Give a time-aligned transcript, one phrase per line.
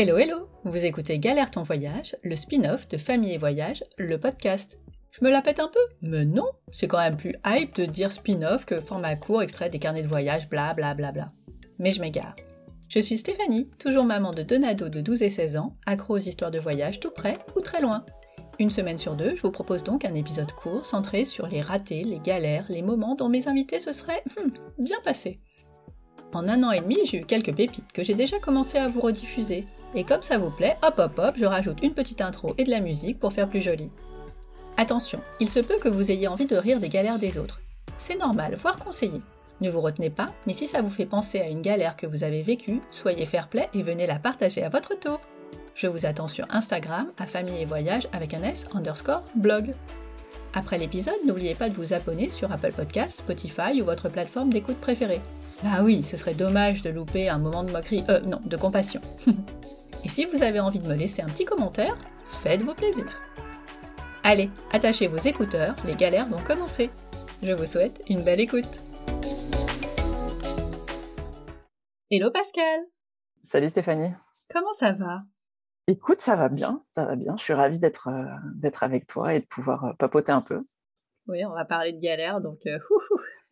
[0.00, 4.78] Hello hello Vous écoutez Galère ton voyage, le spin-off de Famille et Voyage, le podcast.
[5.10, 8.12] Je me la pète un peu Mais non C'est quand même plus hype de dire
[8.12, 11.32] spin-off que format court extrait des carnets de voyage, bla bla bla bla.
[11.80, 12.36] Mais je m'égare.
[12.88, 16.52] Je suis Stéphanie, toujours maman de deux de 12 et 16 ans, accro aux histoires
[16.52, 18.06] de voyage tout près ou très loin.
[18.60, 22.04] Une semaine sur deux, je vous propose donc un épisode court centré sur les ratés,
[22.04, 25.40] les galères, les moments dont mes invités se seraient hmm, bien passés.
[26.32, 29.00] En un an et demi, j'ai eu quelques pépites que j'ai déjà commencé à vous
[29.00, 29.66] rediffuser.
[29.94, 32.70] Et comme ça vous plaît, hop hop hop, je rajoute une petite intro et de
[32.70, 33.90] la musique pour faire plus joli.
[34.76, 37.60] Attention, il se peut que vous ayez envie de rire des galères des autres.
[37.96, 39.20] C'est normal, voire conseillé.
[39.60, 42.22] Ne vous retenez pas, mais si ça vous fait penser à une galère que vous
[42.22, 45.20] avez vécue, soyez fair play et venez la partager à votre tour.
[45.74, 49.74] Je vous attends sur Instagram à famille et voyage avec un S underscore blog.
[50.54, 54.80] Après l'épisode, n'oubliez pas de vous abonner sur Apple Podcasts, Spotify ou votre plateforme d'écoute
[54.80, 55.20] préférée.
[55.64, 59.00] Ah oui, ce serait dommage de louper un moment de moquerie, euh non, de compassion.
[60.04, 61.96] Et si vous avez envie de me laisser un petit commentaire,
[62.42, 63.06] faites-vous plaisir.
[64.22, 66.90] Allez, attachez vos écouteurs, les galères vont commencer.
[67.42, 68.88] Je vous souhaite une belle écoute.
[72.10, 72.80] Hello Pascal
[73.42, 74.12] Salut Stéphanie.
[74.50, 75.22] Comment ça va?
[75.88, 77.34] Écoute, ça va bien, ça va bien.
[77.36, 80.62] Je suis ravie d'être euh, d'être avec toi et de pouvoir euh, papoter un peu.
[81.26, 82.78] Oui, on va parler de galères, donc euh,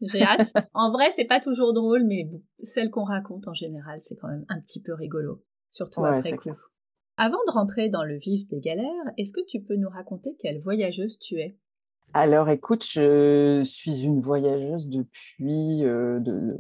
[0.00, 0.52] j'ai hâte.
[0.74, 2.28] en vrai, c'est pas toujours drôle, mais
[2.62, 5.42] celles qu'on raconte en général, c'est quand même un petit peu rigolo,
[5.77, 6.51] surtout après coup.
[7.19, 10.59] Avant de rentrer dans le vif des galères, est-ce que tu peux nous raconter quelle
[10.59, 11.57] voyageuse tu es?
[12.17, 16.56] Alors écoute, je suis une voyageuse depuis, euh, de,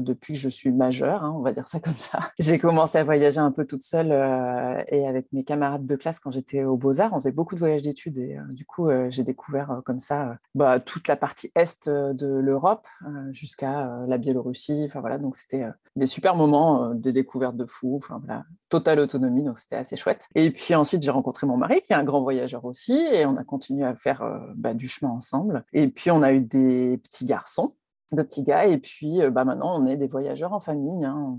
[0.00, 2.20] depuis que je suis majeure, hein, on va dire ça comme ça.
[2.38, 6.20] J'ai commencé à voyager un peu toute seule euh, et avec mes camarades de classe
[6.20, 7.12] quand j'étais aux Beaux-Arts.
[7.14, 10.78] On faisait beaucoup de voyages d'études et euh, du coup, j'ai découvert comme ça bah,
[10.78, 12.86] toute la partie est de l'Europe
[13.30, 14.84] jusqu'à la Biélorussie.
[14.86, 15.64] Enfin voilà, donc c'était
[15.96, 17.96] des super moments, des découvertes de fou.
[17.96, 20.28] Enfin voilà, totale autonomie, donc c'était assez chouette.
[20.34, 23.36] Et puis ensuite, j'ai rencontré mon mari qui est un grand voyageur aussi et on
[23.36, 24.22] a continué à faire
[24.56, 25.64] bah, du chemin ensemble.
[25.72, 27.74] Et puis, on a eu des petits garçons,
[28.12, 28.66] de petits gars.
[28.66, 31.04] Et puis, euh, bah, maintenant, on est des voyageurs en famille.
[31.04, 31.38] Hein.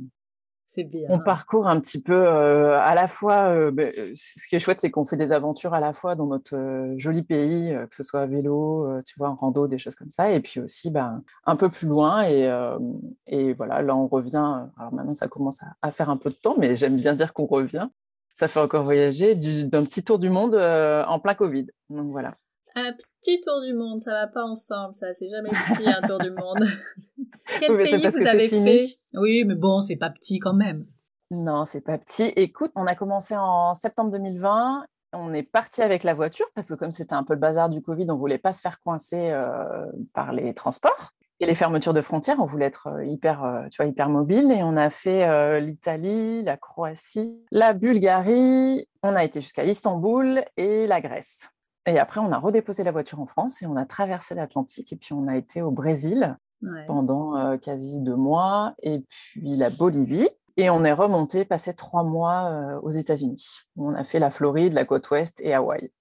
[0.66, 1.08] C'est bien.
[1.10, 3.50] On parcourt un petit peu euh, à la fois.
[3.50, 3.84] Euh, bah,
[4.16, 7.22] ce qui est chouette, c'est qu'on fait des aventures à la fois dans notre joli
[7.22, 10.40] pays, que ce soit à vélo, tu vois, en rando, des choses comme ça, et
[10.40, 12.24] puis aussi bah, un peu plus loin.
[12.24, 12.50] Et,
[13.28, 14.66] et, voilà, là, on revient.
[14.78, 17.34] Alors maintenant, ça commence à, à faire un peu de temps, mais j'aime bien dire
[17.34, 17.90] qu'on revient.
[18.34, 21.68] Ça fait encore voyager d'un petit tour du monde en plein Covid.
[21.92, 22.36] Donc voilà.
[22.76, 25.14] Un petit tour du monde, ça va pas ensemble, ça.
[25.14, 26.68] C'est jamais petit un tour du monde.
[27.60, 28.86] Quel pays vous avez fait?
[29.14, 30.84] Oui, mais bon, c'est pas petit quand même.
[31.30, 32.32] Non, c'est pas petit.
[32.36, 34.86] Écoute, on a commencé en septembre 2020.
[35.14, 37.82] On est parti avec la voiture parce que comme c'était un peu le bazar du
[37.82, 42.02] Covid, on voulait pas se faire coincer euh, par les transports et les fermetures de
[42.02, 42.38] frontières.
[42.40, 46.42] On voulait être euh, hyper, euh, tu vois, hyper mobile et on a fait l'Italie,
[46.44, 48.88] la Croatie, la Bulgarie.
[49.04, 51.50] On a été jusqu'à Istanbul et la Grèce.
[51.86, 54.96] Et après, on a redéposé la voiture en France et on a traversé l'Atlantique et
[54.96, 56.38] puis on a été au Brésil
[56.88, 60.30] pendant euh, quasi deux mois et puis la Bolivie.
[60.56, 63.46] Et on est remonté, passé trois mois euh, aux États-Unis.
[63.76, 65.92] On a fait la Floride, la côte ouest et Hawaï.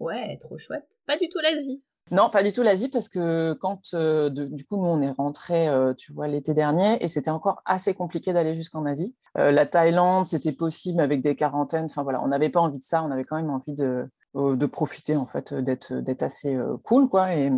[0.00, 0.88] Ouais, trop chouette.
[1.06, 1.82] Pas du tout l'Asie.
[2.10, 5.68] Non, pas du tout l'Asie parce que quand euh, du coup nous on est rentré,
[5.98, 9.14] tu vois, l'été dernier et c'était encore assez compliqué d'aller jusqu'en Asie.
[9.34, 11.84] la Thaïlande, c'était possible avec des quarantaines.
[11.84, 13.04] Enfin voilà, on n'avait pas envie de ça.
[13.04, 17.08] On avait quand même envie de de profiter en fait d'être d'être assez euh, cool
[17.08, 17.34] quoi.
[17.34, 17.50] Et,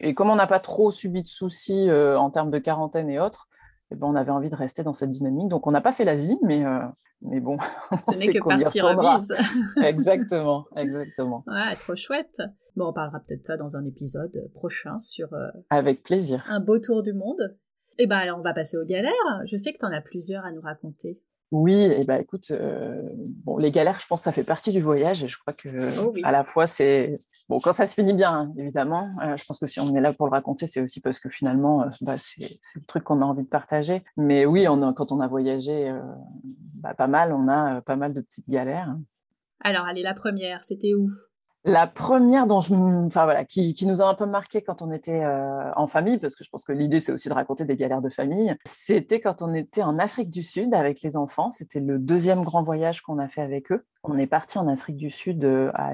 [0.00, 3.20] et comme on n'a pas trop subi de soucis euh, en termes de quarantaine et
[3.20, 3.48] autres
[3.92, 5.48] eh ben, on avait envie de rester dans cette dynamique.
[5.48, 6.64] Donc on n'a pas fait l'Asie mais
[7.22, 7.58] mais bon
[8.10, 9.34] ce n'est que partie remise
[9.84, 11.44] exactement exactement.
[11.46, 12.40] Ouais trop chouette.
[12.76, 15.28] Bon on parlera peut-être ça dans un épisode prochain sur
[15.68, 16.44] avec plaisir.
[16.48, 17.58] un beau tour du monde.
[17.98, 19.12] Et eh ben alors on va passer aux galères.
[19.44, 21.20] Je sais que tu en as plusieurs à nous raconter
[21.52, 23.02] oui, et ben écoute, euh,
[23.44, 25.24] bon, les galères, je pense, ça fait partie du voyage.
[25.24, 25.68] Et je crois que
[26.00, 27.18] oh à la fois, c'est
[27.48, 29.10] bon quand ça se finit bien, hein, évidemment.
[29.22, 31.28] Euh, je pense que si on est là pour le raconter, c'est aussi parce que
[31.28, 32.44] finalement, euh, bah, c'est
[32.76, 34.04] le truc qu'on a envie de partager.
[34.16, 35.92] Mais oui, on quand on a voyagé
[36.74, 38.96] bah, pas mal, on a pas mal de petites galères.
[39.62, 41.10] Alors, allez, la première, c'était où?
[41.64, 45.86] La première enfin voilà, qui, nous a un peu marqué quand on était euh, en
[45.86, 48.54] famille, parce que je pense que l'idée c'est aussi de raconter des galères de famille.
[48.64, 51.50] C'était quand on était en Afrique du Sud avec les enfants.
[51.50, 53.84] C'était le deuxième grand voyage qu'on a fait avec eux.
[54.04, 55.92] On est parti en Afrique du Sud euh, à,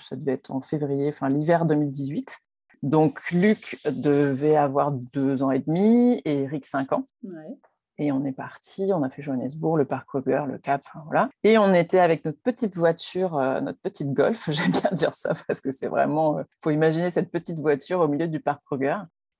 [0.00, 2.38] ça devait être en février, enfin l'hiver 2018.
[2.82, 7.06] Donc Luc devait avoir deux ans et demi et Eric cinq ans.
[8.02, 11.30] Et on est parti, on a fait Johannesburg, le parc Kruger, le Cap, voilà.
[11.44, 15.34] Et on était avec notre petite voiture, euh, notre petite Golf, j'aime bien dire ça
[15.46, 18.60] parce que c'est vraiment, il euh, faut imaginer cette petite voiture au milieu du parc
[18.64, 18.96] Kruger.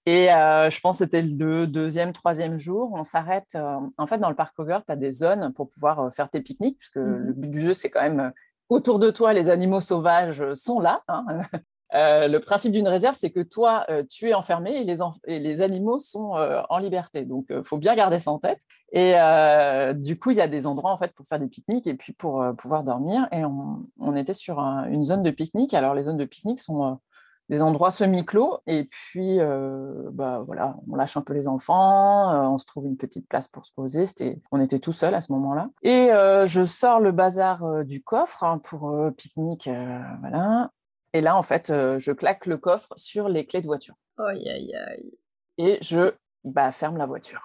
[0.06, 2.92] Et je pense que c'était le deuxième, troisième jour.
[2.92, 3.56] On s'arrête.
[3.56, 6.78] en fait, dans le parc Ogre, tu as des zones pour pouvoir faire tes pique-niques,
[6.78, 8.32] puisque mmh le but du jeu, c'est quand même
[8.68, 11.02] autour de toi, les animaux sauvages sont là.
[11.06, 11.42] Hein.
[11.94, 14.84] Euh, le principe d'une réserve, c'est que toi, euh, tu es enfermé et
[15.40, 17.24] les, animaux sont euh, en liberté.
[17.24, 18.60] Donc, il faut bien garder ça en tête.
[18.92, 19.14] Et
[19.94, 22.12] du coup, il y a des endroits en fait pour faire des pique-niques et puis
[22.12, 23.26] pour pouvoir dormir.
[23.32, 25.72] Et on, était sur une zone de pique-nique.
[25.72, 26.98] Alors, les zones de pique-nique sont
[27.48, 28.58] des endroits semi-clos.
[28.66, 29.38] Et puis,
[30.12, 33.64] bah, voilà, on lâche un peu les enfants, on se trouve une petite place pour
[33.64, 34.04] se poser.
[34.50, 35.70] on était tout seul à ce moment-là.
[35.82, 36.10] Et
[36.46, 39.70] je sors le bazar du coffre hein, pour pique-nique.
[40.20, 40.70] voilà.
[41.14, 43.94] Et là, en fait, euh, je claque le coffre sur les clés de voiture.
[44.18, 45.18] Aïe, aïe, aïe.
[45.58, 46.12] Et je
[46.44, 47.42] bah, ferme la voiture.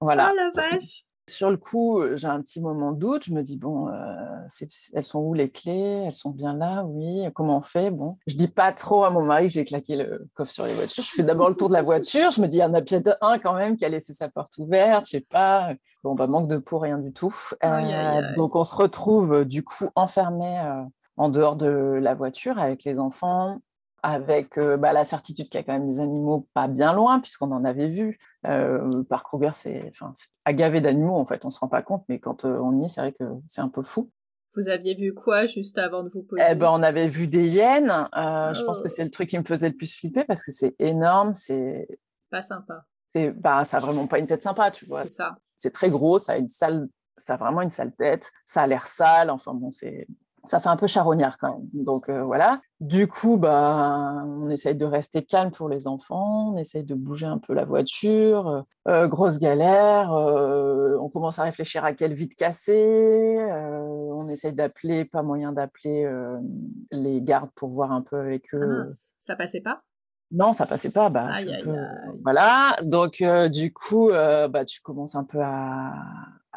[0.00, 0.32] Voilà.
[0.32, 3.24] Oh la vache Sur le coup, j'ai un petit moment de doute.
[3.24, 4.46] Je me dis, bon, euh,
[4.94, 6.04] elles sont où les clés?
[6.06, 6.84] Elles sont bien là?
[6.84, 7.24] Oui.
[7.34, 7.90] Comment on fait?
[7.90, 10.72] Bon, je dis pas trop à mon mari que j'ai claqué le coffre sur les
[10.72, 11.02] voitures.
[11.02, 12.30] Je fais d'abord le tour de la voiture.
[12.30, 14.28] Je me dis, il y en a peut-être un quand même qui a laissé sa
[14.28, 15.06] porte ouverte.
[15.06, 15.72] Je sais pas.
[16.04, 17.34] Bon, bah, manque de peau, rien du tout.
[17.64, 20.62] Euh, donc, on se retrouve du coup enfermé
[21.20, 21.68] en dehors de
[22.00, 23.60] la voiture avec les enfants,
[24.02, 27.20] avec euh, bah, la certitude qu'il y a quand même des animaux pas bien loin,
[27.20, 28.18] puisqu'on en avait vu.
[28.46, 29.92] Euh, par Kruger, c'est
[30.46, 32.86] agavé d'animaux, en fait, on ne se rend pas compte, mais quand euh, on y
[32.86, 34.10] est, c'est vrai que c'est un peu fou.
[34.56, 36.42] Vous aviez vu quoi juste avant de vous poser?
[36.50, 38.08] Eh ben, On avait vu des hyènes.
[38.14, 40.74] Je pense que c'est le truc qui me faisait le plus flipper parce que c'est
[40.78, 41.34] énorme.
[41.34, 41.86] C'est
[42.30, 42.86] pas sympa.
[43.14, 45.02] Bah, ça n'a vraiment pas une tête sympa, tu vois.
[45.02, 45.36] C'est ça.
[45.58, 46.88] C'est très gros, ça a une sale,
[47.18, 49.28] ça a vraiment une sale tête, ça a l'air sale.
[49.28, 50.08] Enfin bon, c'est
[50.44, 51.68] ça fait un peu charognard quand même.
[51.72, 52.60] Donc euh, voilà.
[52.80, 57.26] Du coup, bah, on essaye de rester calme pour les enfants, on essaye de bouger
[57.26, 58.48] un peu la voiture.
[58.48, 60.10] Euh, euh, grosse galère.
[60.10, 63.36] on commence à réfléchir à quelle vitre casser.
[63.50, 66.10] on essaye d'appeler, pas moyen d'appeler
[66.90, 68.84] les gardes pour voir un peu avec ah eux.
[69.18, 69.82] ça passait pas?
[70.32, 71.10] Non, ça passait pas.
[71.10, 71.28] Bah,
[72.22, 72.76] Voilà.
[72.82, 75.92] Donc, du coup, bah, tu commences un peu à,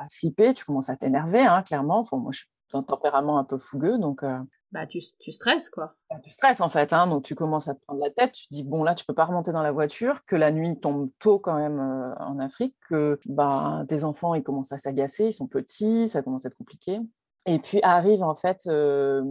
[0.09, 2.00] flipper, tu commences à t'énerver, hein, clairement.
[2.00, 2.44] Enfin, moi, je
[2.75, 4.23] un tempérament un peu fougueux, donc.
[4.23, 4.37] Euh,
[4.71, 5.95] bah, tu, tu, stresses, quoi.
[6.09, 6.93] Bah, tu stresses, en fait.
[6.93, 8.31] Hein, donc, tu commences à te prendre la tête.
[8.31, 10.79] Tu te dis, bon, là, tu peux pas remonter dans la voiture, que la nuit
[10.79, 15.27] tombe tôt quand même euh, en Afrique, que bah, tes enfants, ils commencent à s'agacer,
[15.27, 16.99] ils sont petits, ça commence à être compliqué.
[17.45, 19.21] Et puis arrive en fait, euh,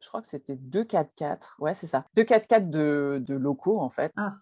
[0.00, 3.90] je crois que c'était deux 4x4, ouais c'est ça, deux 4x4 de, de locaux en
[3.90, 4.32] fait, ah.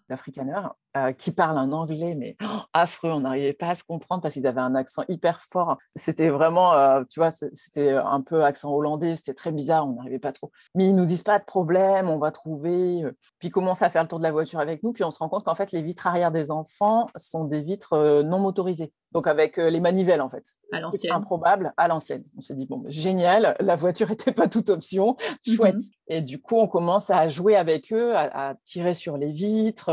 [0.97, 4.35] Euh, qui parlent un anglais mais oh, affreux, on n'arrivait pas à se comprendre parce
[4.35, 5.77] qu'ils avaient un accent hyper fort.
[5.93, 10.19] C'était vraiment, euh, tu vois, c'était un peu accent hollandais, c'était très bizarre, on n'arrivait
[10.19, 10.53] pas trop.
[10.73, 13.03] Mais ils nous disent pas de problème, on va trouver.
[13.39, 15.19] Puis ils commencent à faire le tour de la voiture avec nous, puis on se
[15.19, 19.27] rend compte qu'en fait les vitres arrière des enfants sont des vitres non motorisées, donc
[19.27, 20.45] avec les manivelles en fait.
[20.71, 21.11] À l'ancienne.
[21.11, 22.23] Improbable, à l'ancienne.
[22.37, 25.75] On s'est dit bon, bah, génial, la voiture n'était pas toute option, chouette.
[25.75, 29.91] Mmh Et du coup on commence à jouer avec eux, à, tirer sur les vitres.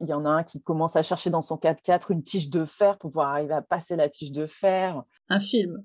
[0.00, 2.64] Il y en a un qui commence à chercher dans son 4x4 une tige de
[2.64, 5.02] fer pour pouvoir arriver à passer la tige de fer.
[5.28, 5.82] Un film.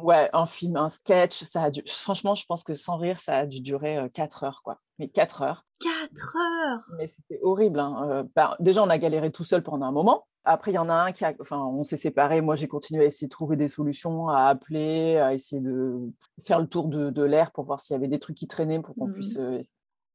[0.00, 1.44] Ouais, un film, un sketch.
[1.44, 1.82] Ça a dû...
[1.86, 4.80] Franchement, je pense que sans rire, ça a dû durer 4 heures, quoi.
[4.98, 5.66] Mais 4 heures.
[5.80, 7.78] 4 heures Mais c'était horrible.
[7.78, 8.26] Hein.
[8.34, 10.26] Bah, déjà, on a galéré tout seul pendant un moment.
[10.44, 12.40] Après, il y en a un qui a, enfin, on s'est séparés.
[12.40, 16.10] Moi, j'ai continué à essayer de trouver des solutions, à appeler, à essayer de
[16.44, 18.94] faire le tour de, l'air pour voir s'il y avait des trucs qui traînaient pour
[18.96, 19.38] qu'on mmh puisse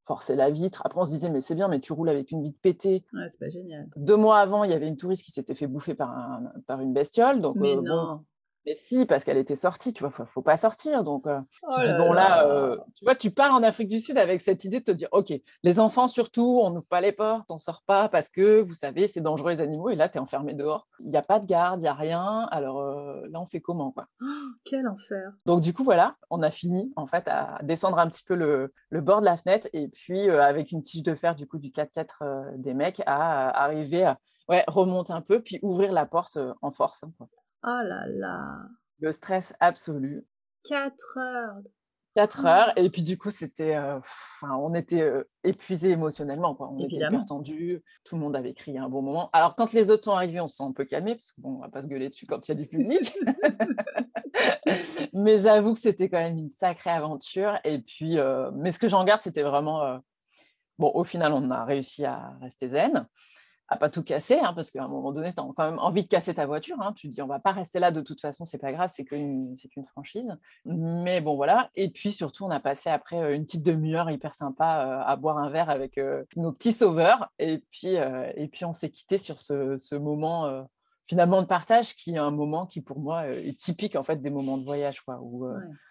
[0.07, 0.81] forcer la vitre.
[0.85, 3.03] Après, on se disait, mais c'est bien, mais tu roules avec une vitre pétée.
[3.13, 3.87] Ouais, c'est pas génial.
[3.97, 6.79] Deux mois avant, il y avait une touriste qui s'était fait bouffer par, un, par
[6.79, 7.41] une bestiole.
[7.41, 8.23] Donc, mais non.
[8.67, 11.05] Mais si, parce qu'elle était sortie, tu vois, faut, faut pas sortir.
[11.05, 14.01] Donc, euh, oh tu dis, bon, là, euh, tu vois, tu pars en Afrique du
[14.01, 15.31] Sud avec cette idée de te dire, OK,
[15.63, 19.07] les enfants surtout, on n'ouvre pas les portes, on sort pas parce que, vous savez,
[19.07, 19.89] c'est dangereux les animaux.
[19.89, 20.85] Et là, tu es enfermé dehors.
[20.99, 22.45] Il n'y a pas de garde, il n'y a rien.
[22.51, 24.07] Alors euh, là, on fait comment, quoi?
[24.21, 24.25] Oh,
[24.65, 28.23] Quel enfer Donc, du coup, voilà, on a fini, en fait, à descendre un petit
[28.25, 31.47] peu le, le bord de la fenêtre et puis, avec une tige de fer, du
[31.47, 34.19] coup, du 4x4 des mecs, à arriver à
[34.49, 37.05] ouais, remonter un peu, puis ouvrir la porte en force.
[37.05, 37.29] Hein, quoi.
[37.69, 38.61] Oh là là.
[38.99, 40.25] Le stress absolu.
[40.63, 41.57] Quatre heures.
[42.15, 42.71] Quatre heures.
[42.77, 43.99] Et puis du coup, c'était, euh,
[44.41, 46.55] on était euh, épuisés émotionnellement.
[46.55, 46.69] Quoi.
[46.71, 47.83] On était hyper tendus.
[48.05, 49.29] Tout le monde avait crié un bon moment.
[49.33, 51.67] Alors quand les autres sont arrivés, on s'est un peu calmé parce qu'on bon, va
[51.67, 53.17] pas se gueuler dessus quand il y a du public.
[55.13, 57.59] mais j'avoue que c'était quand même une sacrée aventure.
[57.65, 59.99] Et puis, euh, mais ce que j'en garde, c'était vraiment,
[60.79, 63.05] bon, au final, on a réussi à rester zen
[63.69, 66.03] à pas tout casser, hein, parce qu'à un moment donné, tu as quand même envie
[66.03, 66.77] de casser ta voiture.
[66.81, 66.93] Hein.
[66.93, 69.03] Tu te dis, on va pas rester là de toute façon, c'est pas grave, c'est
[69.03, 70.37] qu'une une franchise.
[70.65, 71.69] Mais bon, voilà.
[71.75, 75.15] Et puis surtout, on a passé après euh, une petite demi-heure hyper sympa euh, à
[75.17, 77.29] boire un verre avec euh, nos petits sauveurs.
[77.39, 80.65] Et puis, et puis on s'est quitté sur ce, ce moment
[81.07, 84.29] finalement de partage qui est un moment qui pour moi est typique en fait des
[84.29, 85.49] moments de voyage quoi où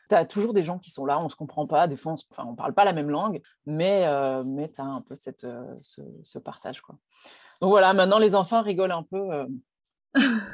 [0.09, 2.17] tu as toujours des gens qui sont là on se comprend pas des fois on,
[2.31, 4.07] enfin, on parle pas la même langue mais
[4.45, 5.47] mais tu as un peu cette
[5.83, 6.97] ce, partage quoi.
[7.61, 9.47] Donc voilà maintenant les enfants rigolent un peu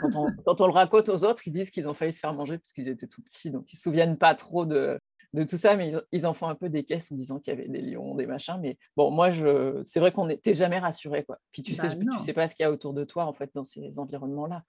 [0.01, 2.33] quand, on, quand, on, le raconte aux autres ils disent qu'ils ont failli se faire
[2.33, 4.99] manger parce qu'ils étaient tout petits donc ils se souviennent pas trop de
[5.33, 7.57] de tout ça, mais ils, en font un peu des caisses en disant qu'il y
[7.57, 8.59] avait des lions, des machins.
[8.61, 11.39] Mais bon, moi, je, c'est vrai qu'on n'était jamais rassuré, quoi.
[11.53, 13.33] Puis tu sais, bah tu sais pas ce qu'il y a autour de toi, en
[13.33, 14.65] fait, dans ces environnements-là.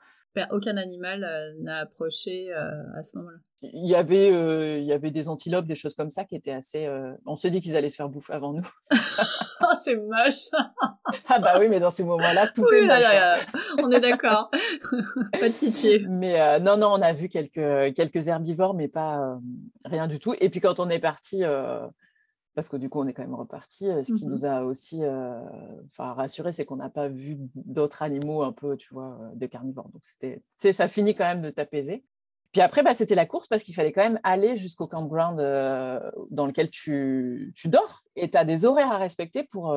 [0.52, 3.38] Aucun animal euh, n'a approché euh, à ce moment-là.
[3.62, 6.52] Il y avait, euh, il y avait des antilopes, des choses comme ça qui étaient
[6.52, 6.90] assez.
[7.26, 8.68] On se dit qu'ils allaient se faire bouffer avant nous.
[8.92, 10.50] oh, c'est moche.
[11.30, 13.04] ah bah oui, mais dans ces moments-là, tout est moche.
[13.04, 13.36] Hein.
[13.84, 14.50] On est d'accord.
[15.40, 16.06] pas de pitié.
[16.10, 19.40] Mais non, non, on a vu quelques quelques herbivores, mais pas
[19.86, 20.34] rien du tout.
[20.40, 21.44] Et puis quand on est parti
[22.56, 23.86] parce que du coup, on est quand même reparti.
[24.04, 25.02] Ce qui mmh nous a aussi
[25.92, 29.90] enfin, rassuré, c'est qu'on n'a pas vu d'autres animaux un peu, tu vois, des carnivores.
[29.90, 30.42] Donc, c'était,
[30.74, 32.04] ça finit quand même de t'apaiser.
[32.52, 35.38] Puis après, bah, c'était la course parce qu'il fallait quand même aller jusqu'au campground
[36.30, 38.04] dans lequel tu, tu dors.
[38.16, 39.76] Et tu as des horaires à respecter pour,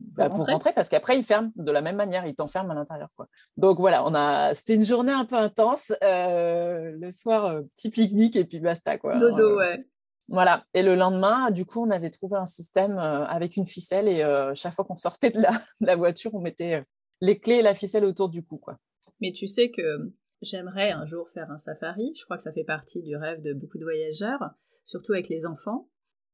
[0.00, 0.72] bah, pour, rentrer.
[0.72, 3.08] parce qu'après, ils ferment de la même manière, ils t'enferment à l'intérieur.
[3.16, 3.26] Quoi.
[3.56, 4.54] Donc voilà, on a...
[4.54, 5.92] c'était une journée un peu intense.
[6.00, 8.98] le soir, petit pique-nique et puis basta.
[8.98, 9.18] Quoi.
[9.18, 9.84] Dodo, ouais.
[10.28, 10.64] Voilà.
[10.74, 14.22] Et le lendemain, du coup, on avait trouvé un système euh, avec une ficelle et
[14.22, 15.40] euh, chaque fois qu'on sortait de
[15.80, 16.82] la, voiture, on mettait euh,
[17.20, 18.58] les clés et la ficelle autour du cou.
[18.58, 18.78] Quoi.
[19.20, 22.12] Mais tu sais que j'aimerais un jour faire un safari.
[22.18, 24.50] Je crois que ça fait partie du rêve de beaucoup de voyageurs,
[24.84, 25.88] surtout avec les enfants.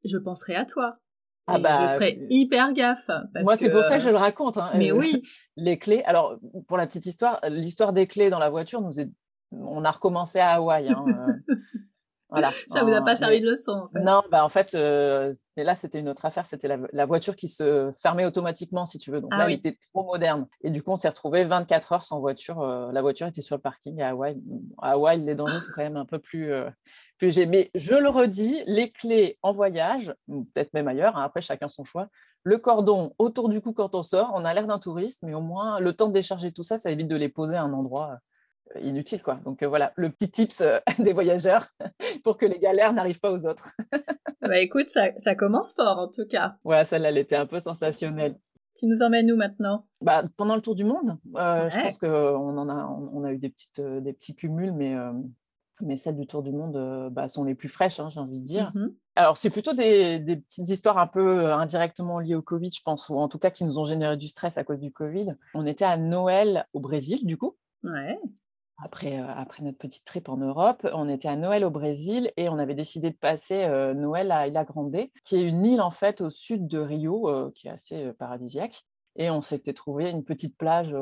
[0.05, 0.99] Je penserai à toi.
[1.49, 3.11] Ah bah, je ferai hyper gaffe.
[3.43, 4.59] moi, c'est pour ça que je le raconte.
[4.59, 4.71] Hein.
[4.77, 5.23] Mais oui.
[5.57, 6.03] Les clés.
[6.05, 9.11] Alors, pour la petite histoire, l'histoire des clés dans la voiture nous est
[9.53, 10.89] on a recommencé à Hawaï.
[10.89, 11.05] Hein,
[12.33, 12.51] Voilà.
[12.69, 14.01] Ça vous a pas servi de leçon en fait.
[14.01, 17.47] Non, bah en fait, euh, mais là c'était une autre affaire, c'était la, voiture qui
[17.47, 19.21] se fermait automatiquement si tu veux.
[19.21, 20.47] Donc ah là, elle était trop moderne.
[20.65, 22.61] Et du coup, on s'est retrouvé 24 heures sans voiture.
[22.61, 24.41] Euh, la voiture était sur le parking à Hawaï.
[24.81, 26.69] À Hawaï, les dangers sont quand même un peu plus euh,
[27.19, 31.17] plus Mais je le redis, les clés en voyage, peut-être même ailleurs.
[31.17, 32.09] Hein, après, chacun son choix.
[32.45, 35.41] Le cordon autour du cou quand on sort, on a l'air d'un touriste, mais au
[35.41, 38.19] moins le temps de décharger tout ça, ça évite de les poser à un endroit
[38.81, 39.23] inutile.
[39.23, 39.37] Quoi.
[39.45, 41.67] Donc euh, voilà, le petit tips euh, des voyageurs
[42.25, 43.73] pour que les galères n'arrivent pas aux autres.
[44.43, 46.57] bah écoute, ça, ça, commence fort en tout cas.
[46.65, 48.37] Ouais, celle-là, elle était un peu sensationnelle.
[48.75, 49.87] Tu nous emmènes où maintenant?
[50.01, 53.39] Bah, Pendant le tour du monde, euh, je pense qu'on en a, on, a eu
[53.39, 54.95] des, petites, des petits cumuls, mais,
[55.83, 58.47] mais celles du tour du monde bah, sont les plus fraîches, hein, j'ai envie de
[58.47, 58.73] dire.
[58.75, 62.81] Mmh Alors, c'est plutôt des, des, petites histoires un peu indirectement liées au Covid, je
[62.83, 65.35] pense, ou en tout cas qui nous ont généré du stress à cause du Covid.
[65.53, 67.59] On était à Noël au Brésil, du coup.
[67.85, 68.19] Ouais
[68.79, 72.75] après, notre petite trip en Europe, on était à Noël au Brésil et on avait
[72.75, 76.67] décidé de passer Noël à Ilha Grande, qui est une île en fait au sud
[76.67, 78.85] de Rio, qui est assez paradisiaque.
[79.17, 80.95] Et on s'était trouvé une petite plage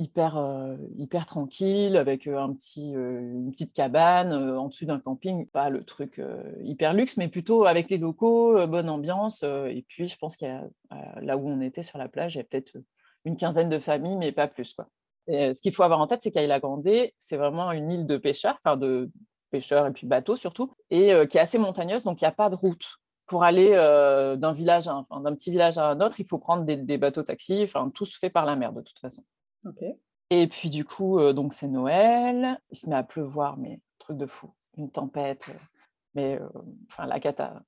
[0.00, 5.84] hyper, hyper tranquille avec un petit, une petite cabane en dessous d'un camping, pas le
[5.84, 6.20] truc
[6.62, 9.44] hyper luxe, mais plutôt avec les locaux, bonne ambiance.
[9.44, 12.38] et puis je pense qu'il y a, là où on était sur la plage, il
[12.38, 12.72] y a peut-être
[13.24, 14.88] une quinzaine de familles, mais pas plus quoi.
[15.28, 18.16] Euh, ce qu'il faut avoir en tête, c'est qu'Aïla Grande, c'est vraiment une île de
[18.16, 19.10] pêcheurs, enfin de
[19.50, 22.32] pêcheurs et puis bateaux surtout, et euh, qui est assez montagneuse, donc il n'y a
[22.32, 22.86] pas de route.
[23.26, 26.98] Pour aller euh, d'un village, d'un petit village à un autre, il faut prendre des,
[26.98, 29.22] bateaux taxis, enfin tout se fait par la mer de toute façon.
[30.30, 34.26] Et puis du coup, donc c'est Noël, il se met à pleuvoir, mais truc de
[34.26, 35.50] fou, une tempête
[36.14, 36.38] mais
[36.90, 37.62] enfin la cata.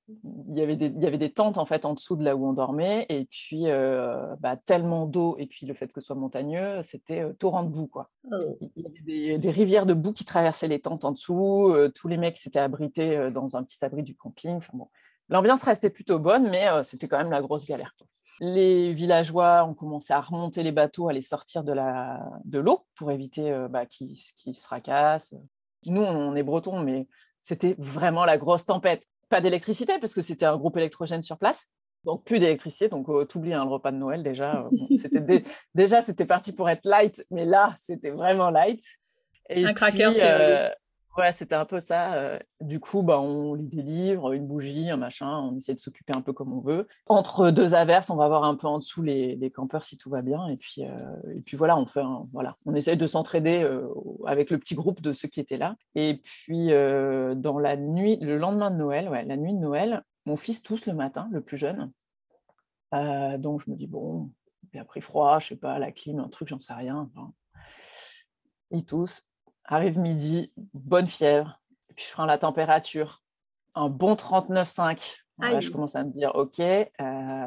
[0.48, 2.36] Il y avait des, il y avait des tentes en fait en dessous de là
[2.36, 3.64] où on dormait et puis
[4.40, 7.86] bah, tellement d'eau et puis le fait que ce soit montagneux, c'était torrent de boue
[7.86, 8.10] quoi.
[8.32, 8.58] Oh.
[8.60, 11.74] Il y avait des, rivières de boue qui traversaient les tentes en dessous.
[11.94, 14.56] tous les mecs s'étaient abrités dans un petit abri du camping.
[14.56, 14.88] Enfin bon,
[15.28, 17.94] l'ambiance restait plutôt bonne, mais c'était quand même la grosse galère.
[18.40, 22.86] Les villageois ont commencé à remonter les bateaux, à les sortir de la de l'eau
[22.96, 25.34] pour éviter bah, qu'ils se fracassent.
[25.86, 27.06] Nous, on est bretons, mais
[27.42, 29.04] c'était vraiment la grosse tempête.
[29.28, 31.68] Pas d'électricité parce que c'était un groupe électrogène sur place.
[32.04, 34.54] Donc plus d'électricité, donc oh, t'oublies hein, le repas de Noël déjà.
[34.54, 35.44] Euh, c'était
[35.74, 38.82] déjà c'était parti pour être light, mais là c'était vraiment light.
[39.50, 40.68] Et un cracker euh,
[41.16, 42.38] Ouais, c'était un peu ça.
[42.60, 46.14] Du coup, bah, on lit des livres, une bougie, un machin, on essaie de s'occuper
[46.14, 46.86] un peu comme on veut.
[47.06, 50.08] Entre deux averses, on va voir un peu en dessous les, les campeurs si tout
[50.08, 50.46] va bien.
[50.46, 52.02] Et puis, et puis voilà, on fait
[52.32, 53.68] voilà, on de s'entraider
[54.26, 55.76] avec le petit groupe de ceux qui étaient là.
[55.96, 60.36] Et puis, dans la nuit, le lendemain de Noël, ouais, la nuit de Noël, mon
[60.36, 61.90] fils tousse le matin, le plus jeune.
[62.92, 64.30] donc, je me dis, bon,
[64.72, 67.10] il a pris froid, je sais pas, la clim, un truc, j'en sais rien.
[68.70, 69.29] il tousse
[69.64, 71.60] Arrive midi, bonne fièvre,
[71.94, 73.22] puis je prends la température,
[73.74, 75.24] un bon 39,5.
[75.60, 76.60] Je commence à me dire, ok,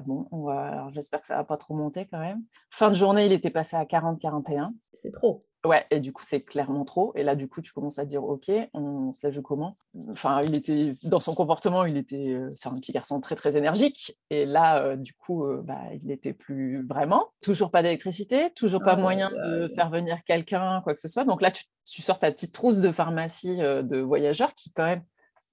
[0.05, 2.43] bon, alors j'espère que ça va pas trop monter quand même.
[2.69, 4.71] Fin de journée, il était passé à 40-41.
[4.93, 5.39] C'est trop.
[5.65, 7.13] Ouais, et du coup, c'est clairement trop.
[7.15, 9.77] Et là, du coup, tu commences à dire, OK, on se la joue comment?
[10.09, 14.17] Enfin, il était, dans son comportement, il était, c'est un petit garçon très, très énergique.
[14.29, 17.27] Et là, du coup, bah, il n'était plus vraiment.
[17.41, 21.23] Toujours pas d'électricité, toujours pas moyen de faire venir quelqu'un, quoi que ce soit.
[21.23, 25.03] Donc là, tu, sors ta petite trousse de pharmacie de voyageurs qui, quand même,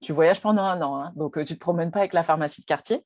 [0.01, 0.95] tu voyages pendant un an.
[0.97, 1.13] Hein.
[1.15, 3.03] donc, tu te promènes pas avec la pharmacie de quartier.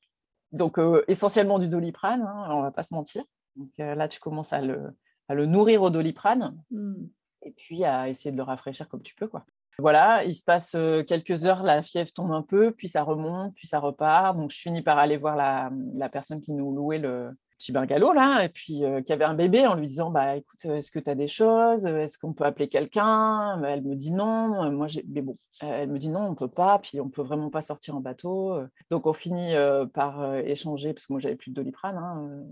[0.52, 3.22] Donc, essentiellement du doliprane, hein, on va pas se mentir.
[3.56, 4.90] Donc là, tu commences à le,
[5.28, 6.94] à le nourrir au doliprane mmh.
[7.42, 9.28] et puis à essayer de le rafraîchir comme tu peux.
[9.28, 9.44] Quoi.
[9.78, 13.54] Voilà, il se passe euh, quelques heures, la fièvre tombe un peu, puis ça remonte,
[13.54, 14.36] puis ça repart.
[14.36, 18.12] Donc je finis par aller voir la, la personne qui nous louait le petit bungalow
[18.12, 20.98] là, et puis euh, qui avait un bébé en lui disant bah écoute, est-ce que
[20.98, 21.86] tu as des choses?
[21.86, 23.62] Est-ce qu'on peut appeler quelqu'un?
[23.64, 24.70] Elle me dit non.
[24.72, 27.50] Moi j'ai mais bon, elle me dit non, on peut pas, puis on peut vraiment
[27.50, 28.58] pas sortir en bateau.
[28.90, 31.96] Donc on finit euh, par échanger parce que moi j'avais plus de doliprane.
[31.96, 32.44] Hein,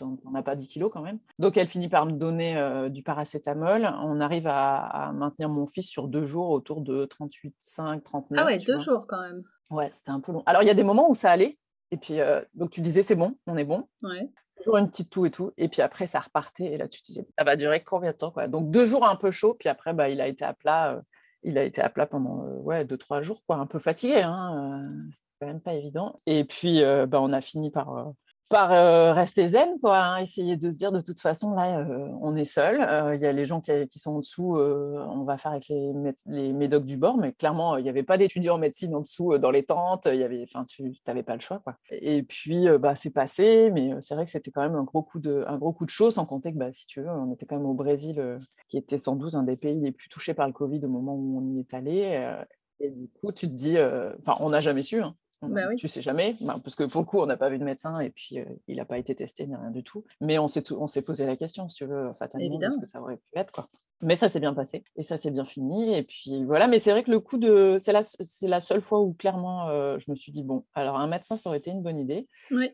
[0.00, 1.18] on n'a pas 10 kilos quand même.
[1.38, 3.84] Donc, elle finit par me donner euh, du paracétamol.
[4.02, 8.40] On arrive à, maintenir mon fils sur deux jours autour de 38,5, 39.
[8.42, 9.42] Ah ouais, deux jours quand même.
[9.70, 10.42] Ouais, c'était un peu long.
[10.46, 11.58] Alors, il y a des moments où ça allait.
[11.90, 13.88] Et puis, euh, donc, tu disais, c'est bon, on est bon.
[14.02, 14.28] Ouais.
[14.58, 15.52] Toujours une petite toux et tout.
[15.56, 16.66] Et puis après, ça repartait.
[16.66, 18.48] Et là, tu te disais, ça va durer combien de temps quoi?
[18.48, 19.54] Donc, deux jours un peu chaud.
[19.54, 20.94] Puis après, bah, il a été à plat.
[20.94, 21.00] Euh,
[21.44, 23.56] il a été à plat pendant ouais, deux, trois jours, quoi.
[23.56, 24.22] Un peu fatigué.
[24.22, 26.20] Hein, c'est quand même pas évident.
[26.26, 28.12] Et puis, bah, on a fini par
[28.48, 32.08] par euh, rester zen, quoi, hein, essayer de se dire de toute façon, là, euh,
[32.22, 32.80] on est seul.
[32.80, 35.92] Euh, il y a les gens qui, sont en dessous, on va faire avec les,
[36.26, 39.36] les, médocs du bord, mais clairement, il n'y avait pas d'étudiants en médecine en dessous
[39.38, 41.60] dans les tentes, y avait, tu n'avais pas le choix.
[41.60, 41.76] Quoi.
[41.90, 45.18] Et puis, bah, c'est passé, mais c'est vrai que c'était quand même un gros coup
[45.18, 47.44] de, un gros coup de chaud, sans compter que, bah, si tu veux, on était
[47.44, 48.38] quand même au Brésil,
[48.68, 51.14] qui était sans doute un des pays les plus touchés par le Covid au moment
[51.14, 52.36] où on y est allé.
[52.80, 53.76] et du coup, tu te dis,
[54.20, 55.02] enfin, on n'a jamais su.
[55.02, 55.14] Hein.
[55.40, 57.64] Bah tu sais jamais, bah, parce que pour le coup, on n'a pas vu de
[57.64, 60.04] médecin et puis il n'a pas été testé ni rien du tout.
[60.20, 62.86] Mais on s'est, on s'est posé la question, si tu veux, fatalement, de ce que
[62.86, 63.52] ça aurait pu être.
[63.52, 63.68] Quoi.
[64.00, 65.94] Mais ça s'est bien passé et ça s'est bien fini.
[65.94, 67.76] Et puis voilà, mais c'est vrai que le coup de.
[67.78, 69.68] C'est la, c'est la seule fois où clairement
[69.98, 72.26] je me suis dit, bon, alors un médecin, ça aurait été une bonne idée.
[72.50, 72.70] Oui.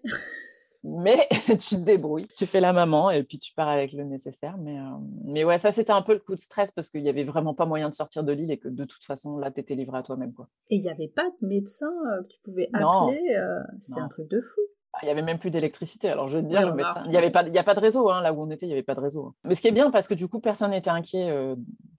[0.85, 1.27] Mais
[1.59, 4.57] tu te débrouilles, tu fais la maman et puis tu pars avec le nécessaire.
[4.59, 4.83] Mais, euh,
[5.25, 7.55] mais ouais, ça c'était un peu le coup de stress parce qu'il n'y avait vraiment
[7.55, 9.99] pas moyen de sortir de l'île et que de toute façon là tu étais livré
[9.99, 10.35] à toi-même.
[10.35, 10.49] Quoi.
[10.69, 14.09] Et il n'y avait pas de médecin euh, que tu pouvais appeler euh, C'est un
[14.09, 14.61] truc de fou.
[14.93, 16.09] Ah, il n'y avait même plus d'électricité.
[16.09, 18.11] Alors, je veux dire, le médecin, il n'y avait pas, il a pas de réseau
[18.11, 19.27] hein, là où on était, il n'y avait pas de réseau.
[19.27, 19.35] Hein.
[19.45, 21.33] Mais ce qui est bien, parce que du coup, personne n'était inquiet.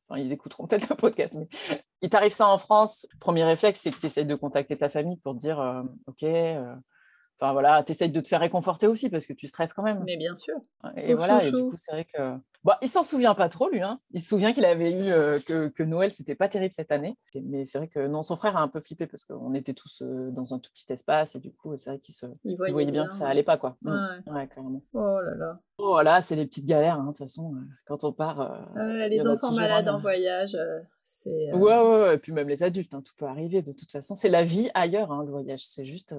[0.07, 1.49] Enfin, ils écouteront peut-être le podcast, mais
[2.01, 3.05] il t'arrive ça en France.
[3.19, 6.25] Premier réflexe, c'est que tu essayes de contacter ta famille pour dire, ok,
[7.39, 10.03] Enfin voilà, tu essayes de te faire réconforter aussi parce que tu stresses quand même.
[10.05, 10.55] Mais bien sûr.
[10.95, 12.37] Et voilà, et du coup, c'est vrai que.
[12.63, 13.81] Bon, il s'en souvient pas trop, lui.
[13.81, 13.99] Hein.
[14.11, 17.15] Il se souvient qu'il avait eu euh, que, que, Noël, c'était pas terrible cette année.
[17.43, 20.01] Mais c'est vrai que non, son frère a un peu flippé parce qu'on était tous
[20.01, 22.25] euh, dans un tout petit espace et du coup, c'est vrai qu'il se...
[22.43, 23.77] il voyait, bien, que ça allait pas, quoi.
[23.83, 23.93] Mmh.
[24.27, 24.47] Ouais.
[24.47, 24.81] clairement.
[24.93, 25.59] Oh là là.
[25.77, 27.53] Oh voilà, c'est les petites galères, hein, de toute façon.
[27.55, 28.65] Euh, quand on part.
[28.75, 30.57] les enfants malades en voyage,
[31.03, 31.53] c'est.
[31.53, 34.15] Ouais, ouais, ouais, et puis même les adultes, hein, tout peut arriver de toute façon.
[34.15, 35.65] C'est la vie ailleurs, hein, le voyage.
[35.65, 36.15] C'est juste.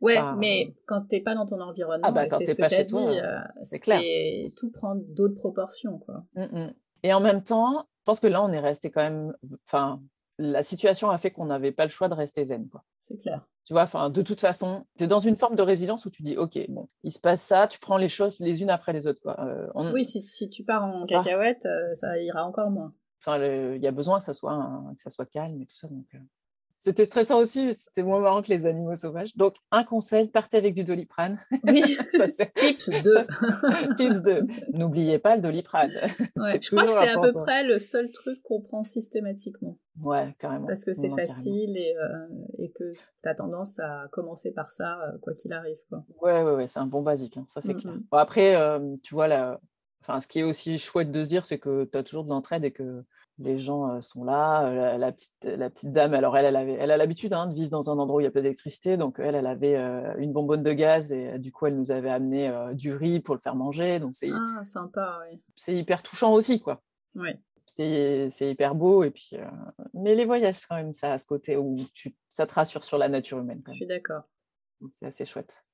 [0.00, 2.84] Ouais, mais quand t'es pas dans ton environnement, ah bah, c'est ce que tu as
[2.84, 4.00] dit, euh, c'est clair.
[4.56, 6.24] Tout prend d'autres proportions, quoi.
[6.34, 6.74] Mmh, mmh.
[7.04, 9.34] Et en même temps, je pense que là, on est resté quand même.
[9.66, 10.02] Enfin,
[10.38, 12.84] la situation a fait qu'on n'avait pas le choix de rester zen, quoi.
[13.02, 13.46] C'est clair.
[13.64, 16.22] Tu vois, enfin, de toute façon, tu es dans une forme de résilience où tu
[16.22, 19.06] dis, OK, bon, il se passe ça, tu prends les choses les unes après les
[19.06, 19.22] autres.
[19.22, 19.40] Quoi.
[19.40, 22.92] Euh, oui, si, si, tu pars en cacahuète, euh, ça ira encore moins.
[23.20, 25.88] Enfin, il y a besoin que ça soit, que ça soit calme et tout ça.
[25.88, 26.06] Donc,
[26.84, 29.34] c'était stressant aussi, c'était moins marrant que les animaux sauvages.
[29.38, 31.40] Donc, un conseil, partez avec du doliprane.
[31.66, 33.10] Oui, ça, tips 2.
[33.96, 34.40] tips 2.
[34.74, 35.88] N'oubliez pas le doliprane.
[36.36, 39.78] je crois que c'est à peu près le seul truc qu'on prend systématiquement.
[39.98, 40.66] Ouais, carrément.
[40.66, 42.26] Parce que c'est facile et, euh,
[42.58, 45.78] et, que tu as tendance à commencer par ça, euh, quoi qu'il arrive.
[45.88, 46.04] Quoi.
[46.20, 47.94] Ouais, ouais, ouais c'est un bon basique, hein, ça c'est clair.
[48.10, 49.58] Bon, après, euh, tu vois, là,
[50.02, 52.28] enfin, ce qui est aussi chouette de se dire, c'est que tu as toujours de
[52.28, 53.04] l'entraide et que
[53.38, 54.96] les gens sont là.
[54.96, 57.70] La, petite, la petite dame, alors elle, elle, avait, elle a l'habitude hein, de vivre
[57.70, 59.76] dans un endroit où il y a peu d'électricité, donc elle, elle avait
[60.18, 63.40] une bonbonne de gaz et du coup, elle nous avait amené du riz pour le
[63.40, 63.98] faire manger.
[63.98, 65.40] Donc c'est ah, sympa, oui.
[65.56, 66.82] C'est hyper touchant aussi, quoi.
[67.14, 67.30] Oui.
[67.66, 69.36] C'est hyper beau et puis,
[69.94, 72.98] mais les voyages, quand même, ça à ce côté où tu, ça te rassure sur
[72.98, 73.62] la nature humaine.
[73.68, 74.22] Je suis d'accord.
[74.92, 75.64] C'est assez chouette.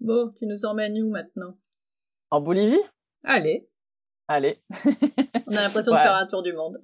[0.00, 1.58] Bon, tu nous emmènes où maintenant?
[2.30, 2.80] En Bolivie?
[3.24, 3.68] Allez.
[4.28, 4.62] Allez.
[5.46, 6.78] On a l'impression de faire un tour du monde.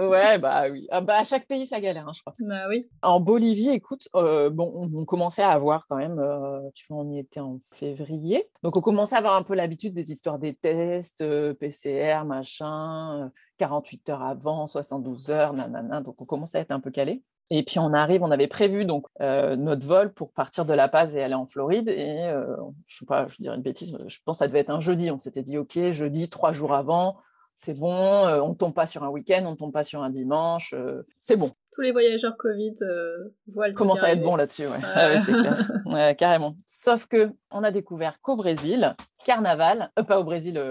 [0.00, 0.86] Ouais, bah oui.
[0.92, 2.34] Ah, bah, à chaque pays, ça galère, hein, je crois.
[2.38, 2.88] Bah oui.
[3.02, 7.10] En Bolivie, écoute, euh, bon, on, commençait à avoir quand même, euh, tu vois, on
[7.10, 8.48] y était en février.
[8.62, 13.32] Donc, on commençait à avoir un peu l'habitude des histoires des tests, euh, PCR, machin,
[13.58, 16.00] 48 heures avant, 72 heures, nanana.
[16.00, 17.24] Donc, on commençait à être un peu calé.
[17.50, 20.88] Et puis on arrive, on avait prévu donc euh, notre vol pour partir de La
[20.88, 21.88] Paz et aller en Floride.
[21.88, 22.56] Et euh,
[22.86, 25.10] je sais pas, je dirais une bêtise, je pense que ça devait être un jeudi.
[25.10, 27.16] On s'était dit, ok, jeudi, trois jours avant,
[27.58, 30.00] c'est bon, euh, on ne tombe pas sur un week-end, on ne tombe pas sur
[30.04, 31.50] un dimanche, euh, c'est bon.
[31.72, 34.78] Tous les voyageurs Covid euh, voient le Commence à être bon là-dessus, ouais.
[34.84, 36.16] Ah c'est clair.
[36.16, 36.54] carrément.
[36.66, 38.94] Sauf que on a découvert qu'au Brésil,
[39.24, 40.62] carnaval, pas au Brésil,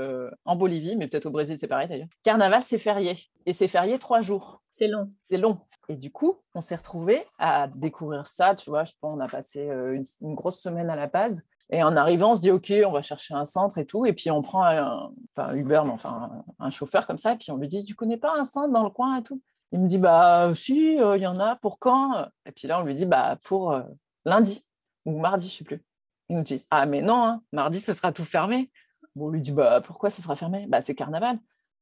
[0.45, 2.07] en Bolivie, mais peut-être au Brésil c'est pareil d'ailleurs.
[2.23, 4.61] Carnaval c'est férié et c'est férié trois jours.
[4.71, 5.11] C'est long.
[5.29, 5.59] C'est long.
[5.89, 8.55] Et du coup, on s'est retrouvé à découvrir ça.
[8.55, 11.83] Tu vois, je pense on a passé une, une grosse semaine à La Paz et
[11.83, 14.05] en arrivant, on se dit, OK, on va chercher un centre et tout.
[14.05, 17.33] Et puis, on prend un, enfin, Uber, mais enfin, un, chauffeur comme ça.
[17.33, 19.41] Et puis, on lui dit, tu connais pas un centre dans le coin et tout?
[19.73, 21.57] Il me dit, bah, si, euh, il y en a.
[21.57, 22.25] Pour quand?
[22.45, 23.81] Et puis là, on lui dit, bah, pour euh,
[24.23, 24.65] lundi
[25.05, 25.83] ou mardi, je sais plus.
[26.29, 28.71] Il nous dit, ah, mais non, hein, mardi, ce sera tout fermé.
[29.15, 30.67] Bon, on lui dit, bah, pourquoi ce sera fermé?
[30.69, 31.37] Bah, c'est carnaval.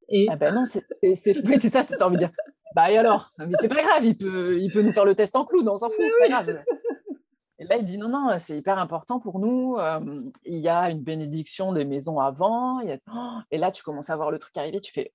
[0.09, 0.85] Et ah, ben non, c'est
[1.69, 2.31] ça, tu as envie de dire.
[2.75, 3.31] Bah, et alors?
[3.37, 5.77] Mais c'est pas grave, il peut, il peut nous faire le test en clown, on
[5.77, 6.63] s'en fout, c'est pas grave.
[7.59, 9.77] Et là, il dit non, non, c'est hyper important pour nous.
[10.43, 12.81] il y a une bénédiction des maisons avant.
[12.83, 13.39] Oh!
[13.51, 14.81] Et là, tu commences à voir le truc arriver.
[14.81, 15.11] Tu fais,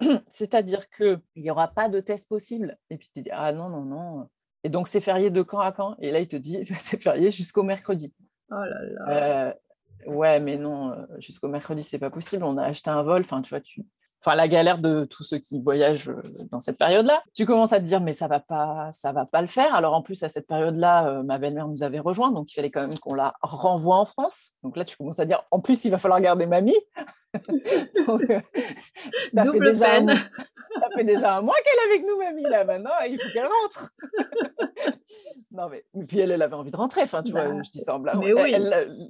[0.28, 2.78] c'est-à-dire qu'il n'y aura pas de test possible.
[2.90, 4.28] Et puis tu dis, ah non, non, non.
[4.64, 5.96] Et donc, c'est férié de quand à quand?
[5.98, 8.14] Et là, il te dit, c'est férié jusqu'au mercredi.
[8.50, 9.08] Oh là là.
[9.08, 9.52] Euh,
[10.10, 12.44] ouais, mais non, jusqu'au mercredi, c'est pas possible.
[12.44, 13.22] On a acheté un vol.
[13.22, 13.82] Enfin, tu vois, tu,
[14.24, 17.22] enfin la galère de tous ceux qui voyagent euh, dans cette période-là.
[17.34, 19.74] Tu commences à te dire mais ça va pas, ça va pas le faire.
[19.74, 22.70] Alors en plus à cette période-là, euh, ma belle-mère nous avait rejoint, donc il fallait
[22.70, 24.52] quand même qu'on la renvoie en France.
[24.62, 26.76] Donc là tu commences à dire en plus il va falloir garder mamie.
[28.06, 28.40] donc, euh,
[29.32, 30.08] ça Double fait peine.
[30.08, 33.46] ça fait déjà un mois qu'elle est avec nous mamie là maintenant, il faut qu'elle
[33.46, 33.90] rentre.
[35.52, 37.02] Non, mais puis elle, elle avait envie de rentrer.
[37.02, 38.16] Enfin, tu vois, bah, je dis ça en blague.
[38.18, 38.54] Mais oui.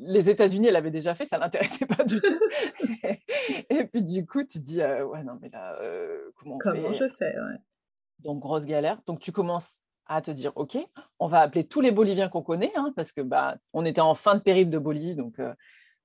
[0.01, 2.41] les États-Unis, elle avait déjà fait, ça l'intéressait pas du tout.
[3.71, 6.93] et puis du coup, tu dis, euh, ouais, non, mais là, euh, comment on Comment
[6.93, 7.59] je fais ouais.
[8.21, 9.01] Donc grosse galère.
[9.07, 10.79] Donc tu commences à te dire, ok,
[11.19, 14.15] on va appeler tous les Boliviens qu'on connaît, hein, parce que bah, on était en
[14.15, 15.39] fin de périple de Bolivie, donc.
[15.39, 15.55] Euh,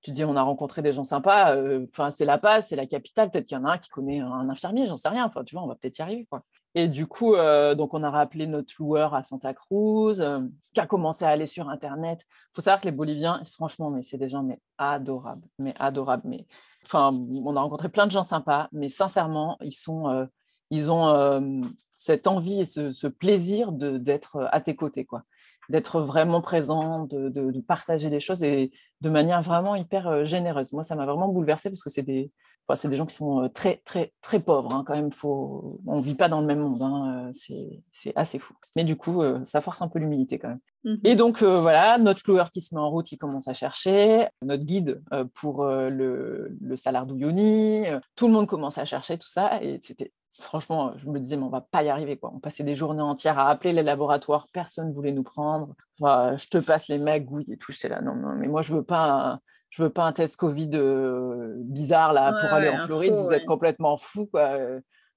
[0.01, 1.57] tu dis, on a rencontré des gens sympas.
[1.83, 3.31] Enfin, c'est La Paz, c'est la capitale.
[3.31, 5.25] Peut-être qu'il y en a un qui connaît un infirmier, j'en sais rien.
[5.25, 6.27] Enfin, tu vois, on va peut-être y arriver.
[6.29, 6.43] Quoi.
[6.77, 10.41] Et du coup, euh, donc on a rappelé notre loueur à Santa Cruz, euh,
[10.75, 12.19] qui a commencé à aller sur Internet.
[12.29, 16.21] Il faut savoir que les Boliviens, franchement, mais c'est des gens mais adorables, mais adorables.
[16.25, 16.45] Mais
[16.93, 20.25] on a rencontré plein de gens sympas, mais sincèrement, ils sont, euh,
[20.69, 25.23] ils ont cette envie et ce, plaisir d'être à tes côtés, quoi.
[25.69, 30.73] D'être vraiment présent, de, de, partager des choses et de manière vraiment hyper généreuse.
[30.73, 32.31] Moi, ça m'a vraiment bouleversée parce que c'est des,
[32.75, 34.73] c'est des gens qui sont très, très, très pauvres.
[34.73, 35.79] Hein, quand même, faut...
[35.85, 36.81] on ne vit pas dans le même monde.
[36.81, 38.53] Hein, c'est assez fou.
[38.75, 40.59] Mais du coup, ça force un peu l'humilité quand même.
[40.83, 44.27] Mmh Et donc, voilà, notre loueur qui se met en route, qui commence à chercher,
[44.41, 45.01] notre guide
[45.33, 49.61] pour le, le Salar tout le monde commence à chercher tout ça.
[49.61, 52.17] Et c'était franchement, je me disais, mais on va pas y arriver.
[52.17, 52.31] Quoi.
[52.33, 55.75] On passait des journées entières à appeler les laboratoires, personne ne voulait nous prendre.
[55.99, 57.71] je te passe les magouilles et tout.
[57.71, 60.71] J'étais là, non, non, mais moi, je veux pas je veux pas un test Covid
[60.75, 63.13] euh, bizarre là pour aller en Floride.
[63.13, 64.27] vous êtes complètement fou.
[64.27, 64.49] Quoi.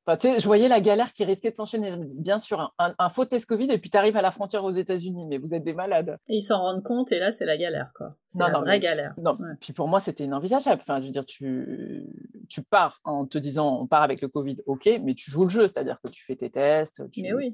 [0.09, 1.95] Je voyais la galère qui risquait de s'enchaîner.
[2.21, 5.27] bien sûr, un, faux test Covid et puis tu arrives à la frontière aux États-Unis,
[5.27, 6.19] mais vous êtes des malades.
[6.29, 7.93] Et ils s'en rendent compte et là, c'est la galère.
[7.95, 8.17] quoi.
[8.29, 9.15] C'est la vraie galère.
[9.19, 9.37] Non.
[9.61, 10.83] Puis pour moi, c'était inenvisageable.
[10.83, 12.07] Enfin, je veux dire, tu,
[12.49, 15.51] tu pars en te disant on part avec le Covid, ok, mais tu joues le
[15.51, 17.09] jeu, c'est-à-dire que tu fais tes tests.
[17.11, 17.23] Tu...
[17.23, 17.53] Mais oui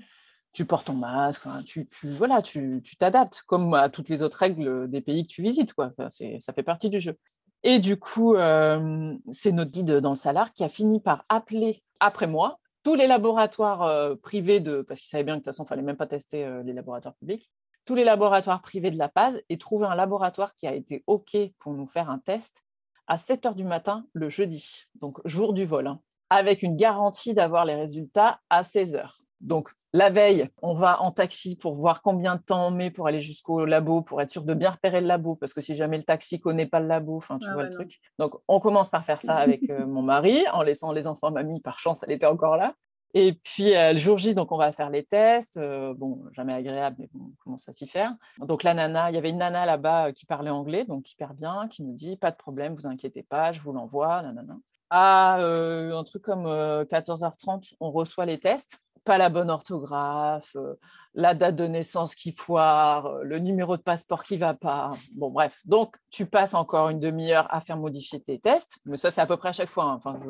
[0.57, 4.89] tu portes ton masque, tu, tu, voilà, tu t'adaptes comme à toutes les autres règles
[4.89, 5.75] des pays que tu visites.
[5.75, 5.93] Quoi.
[6.09, 7.19] ça fait partie du jeu.
[7.68, 11.83] Et du coup, euh, c'est notre guide dans le Salar qui a fini par appeler
[11.98, 15.46] après moi tous les laboratoires euh, privés de, parce qu'il savait bien que de toute
[15.46, 17.50] façon, il fallait même pas tester euh, les laboratoires publics,
[17.85, 21.37] tous les laboratoires privés de La Paz et trouver un laboratoire qui a été OK
[21.59, 22.62] pour nous faire un test
[23.09, 26.00] à 7 heures du matin le jeudi, donc jour du vol, hein,
[26.31, 29.18] avec une garantie d'avoir les résultats à 16 heures.
[29.40, 33.07] Donc, la veille, on va en taxi pour voir combien de temps on met pour
[33.07, 35.99] aller jusqu'au labo, pour être sûr de bien repérer le labo, parce que si jamais
[35.99, 38.01] le taxi connaît pas le labo, enfin, tu ah vois le truc.
[38.18, 41.61] Donc, on commence par faire ça avec euh, mon mari, en laissant les enfants mamie,
[41.61, 42.75] par chance, elle était encore là.
[43.14, 45.59] Et puis, euh, le jour J, donc, on va faire les tests.
[45.59, 48.14] Euh, bon, jamais agréable, mais bon, on commence à s'y faire.
[48.38, 51.68] Donc, la nana, il y avait une nana là-bas qui parlait anglais, donc hyper bien,
[51.68, 54.57] qui nous dit, pas de problème, vous inquiétez pas, je vous l'envoie, nanana.
[54.88, 60.75] À un truc comme 14h30, on reçoit les tests pas la bonne orthographe, euh,
[61.14, 64.90] la date de naissance qui foire, euh, le numéro de passeport qui va pas.
[65.14, 65.59] Bon, bref.
[65.64, 68.81] Donc, tu passes encore une demi-heure à faire modifier tes tests.
[68.85, 70.01] Mais ça, c'est à peu près à chaque fois.
[70.05, 70.21] Hein.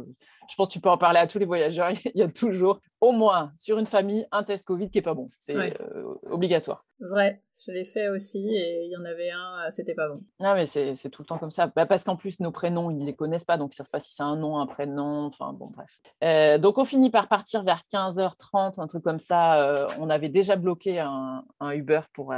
[0.54, 1.90] Pense que tu peux en parler à tous les voyageurs.
[2.14, 5.14] Il y a toujours, au moins, sur une famille, un test Covid qui est pas
[5.14, 5.30] bon.
[5.38, 6.84] C'est euh, obligatoire.
[7.00, 10.22] Vrai, je l'ai fait aussi et il y en avait un, c'était pas bon.
[10.40, 11.66] Ah mais c'est tout le temps comme ça.
[11.66, 14.14] Bah, parce qu'en plus nos prénoms ils les connaissent pas donc ils savent pas si
[14.14, 16.58] c'est un nom, un prénom, enfin bon bref.
[16.62, 19.86] donc on finit par partir vers 15h30, un truc comme ça.
[20.00, 22.32] on avait déjà bloqué un, un Uber pour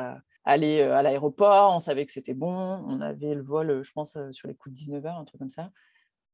[0.44, 4.48] aller à l'aéroport, on savait que c'était bon, on avait le vol je pense sur
[4.48, 5.70] les coups de 19h, un truc comme ça.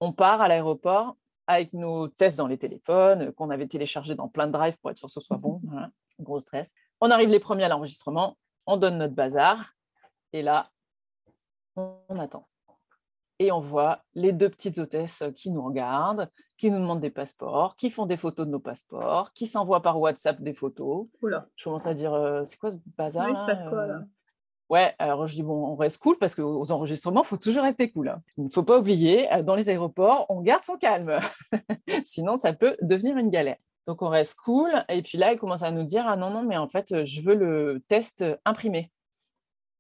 [0.00, 4.28] On part à l'aéroport, avec nos tests dans les téléphones, euh, qu'on avait téléchargés dans
[4.28, 5.60] plein de drives pour être sûr que ce soit bon.
[6.20, 6.72] Gros stress.
[7.00, 9.72] On arrive les premiers à l'enregistrement, on donne notre bazar,
[10.32, 10.70] et là,
[11.76, 12.48] on attend.
[13.40, 17.76] Et on voit les deux petites hôtesses qui nous regardent, qui nous demandent des passeports,
[17.76, 21.08] qui font des photos de nos passeports, qui s'envoient par WhatsApp des photos.
[21.20, 21.48] Oula.
[21.56, 24.04] Je commence à dire, euh, c'est quoi ce bazar Oui, il se passe quoi là?
[24.70, 27.90] Ouais, alors je dis, bon, on reste cool parce qu'aux enregistrements, il faut toujours rester
[27.90, 28.08] cool.
[28.08, 28.22] Hein.
[28.38, 31.20] Il ne faut pas oublier, euh, dans les aéroports, on garde son calme.
[32.04, 33.56] Sinon, ça peut devenir une galère.
[33.86, 34.70] Donc, on reste cool.
[34.88, 37.04] Et puis là, il commence à nous dire, ah non, non, mais en fait, euh,
[37.04, 38.90] je veux le test euh, imprimé.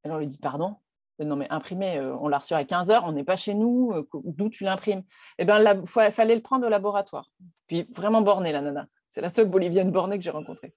[0.04, 0.76] Alors, on lui dit, pardon?
[1.18, 3.92] Non, mais imprimé, on l'a reçu à 15 heures, on n'est pas chez nous,
[4.24, 5.04] d'où tu l'imprimes?
[5.38, 7.30] Eh bien, il fallait le prendre au laboratoire.
[7.68, 8.88] Puis, vraiment borné, la nana.
[9.10, 10.72] C'est la seule bolivienne bornée que j'ai rencontrée.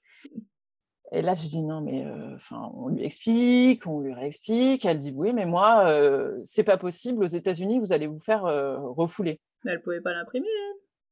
[1.12, 4.86] Et là, je dis non, mais enfin, on lui explique, on lui réexplique.
[4.86, 7.24] Elle dit oui, mais moi, euh, c'est pas possible.
[7.24, 9.40] Aux États-Unis, vous allez vous faire refouler.
[9.64, 10.48] Mais elle pouvait pas l'imprimer.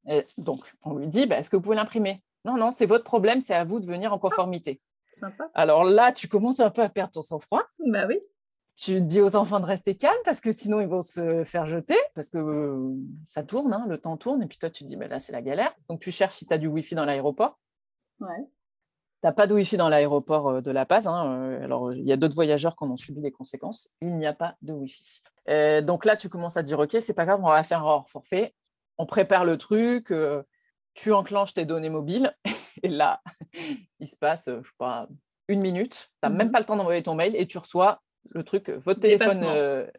[0.08, 2.22] Et donc, on lui dit, bah, est-ce que vous pouvez l'imprimer?
[2.46, 4.80] Non, non, c'est votre problème, c'est à vous de venir en conformité.
[5.12, 5.50] sympa.
[5.56, 7.64] Alors là, tu commences un peu à perdre ton sang-froid.
[7.80, 8.20] Bah oui.
[8.76, 11.96] Tu dis aux enfants de rester calmes parce que sinon ils vont se faire jeter
[12.14, 15.08] parce que ça tourne, hein, le temps tourne et puis toi tu te dis bah,
[15.08, 15.74] là c'est la galère.
[15.88, 17.58] Donc tu cherches si tu as du wifi dans l'aéroport.
[18.20, 18.46] Ouais
[19.24, 21.08] n'as pas de Wi-Fi dans l'aéroport euh, de La Paz.
[21.08, 23.90] Hein, euh, alors, il y a d'autres voyageurs qui en ont subi les conséquences.
[24.02, 25.22] Il n'y a pas de Wi-Fi.
[25.50, 27.86] Euh, donc là, tu commences à dire, OK, c'est pas grave, on va faire un
[27.86, 28.56] hors forfait.
[28.98, 30.14] On prépare le truc,
[30.94, 32.34] tu enclenches tes données mobiles.
[32.84, 33.22] Et là,
[34.00, 35.08] il se passe, je sais pas,
[35.48, 36.12] une minute.
[36.22, 36.54] Tu n'as même mhm.
[36.54, 38.02] pas le temps d'envoyer ton mail et tu reçois
[38.32, 39.46] le truc, votre téléphone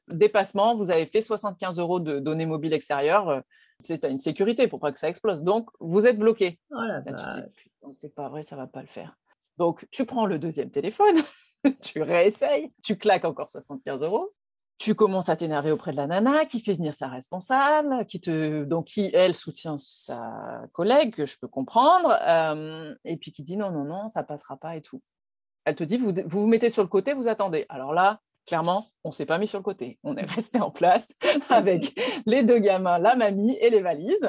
[0.08, 3.42] dépassement, vous avez fait 75 euros de données mobiles extérieures
[3.82, 5.42] c'est une sécurité pour pas que ça explose.
[5.42, 6.58] Donc, vous êtes bloqué.
[6.70, 9.16] Oh c'est pas vrai, ça va pas le faire.
[9.58, 11.16] Donc, tu prends le deuxième téléphone,
[11.82, 14.32] tu réessayes, tu claques encore 75 euros.
[14.78, 18.64] Tu commences à t'énerver auprès de la nana qui fait venir sa responsable, qui te,
[18.64, 23.56] donc qui elle soutient sa collègue, que je peux comprendre, euh, et puis qui dit
[23.56, 25.00] non, non, non, ça passera pas et tout.
[25.64, 27.64] Elle te dit vous vous mettez sur le côté, vous attendez.
[27.70, 29.98] Alors là, clairement, on s'est pas mis sur le côté.
[30.02, 31.14] On est resté en place
[31.50, 34.28] avec les deux gamins, la mamie et les valises.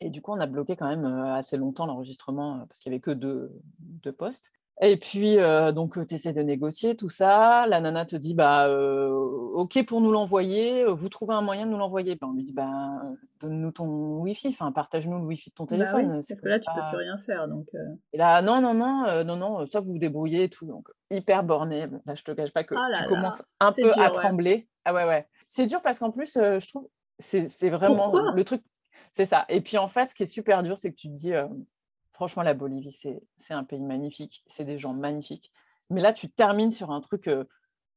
[0.00, 2.90] Et du coup, on a bloqué quand même euh, assez longtemps l'enregistrement euh, parce qu'il
[2.90, 4.50] n'y avait que deux, deux postes.
[4.80, 7.66] Et puis, euh, donc, tu essaies de négocier tout ça.
[7.68, 10.84] La nana te dit, bah, OK pour nous l'envoyer.
[10.84, 12.16] Vous trouvez un moyen de nous l'envoyer.
[12.16, 13.02] Ben, on lui dit, bah,
[13.40, 14.48] donne-nous ton Wi-Fi.
[14.48, 16.20] Enfin, partage-nous le Wi-Fi de ton bah téléphone.
[16.26, 17.48] parce que là, tu ne peux plus rien faire.
[17.48, 17.68] Donc,
[18.12, 20.66] Et là, non, non, non, non, non, ça, vous vous débrouillez et tout.
[20.66, 21.86] Donc, hyper borné.
[22.04, 24.68] Là, je te cache pas que oh tu commences un peu à trembler.
[24.84, 25.28] Ah ouais, ouais.
[25.46, 28.64] C'est dur parce qu'en plus, je trouve, c'est vraiment le truc.
[29.12, 29.44] C'est ça.
[29.48, 31.32] Et puis, en fait, ce qui est super dur, c'est que tu te dis
[32.22, 35.50] franchement, la Bolivie, c'est un pays magnifique, c'est des gens magnifiques.
[35.90, 37.48] Mais là, tu termines sur un truc euh,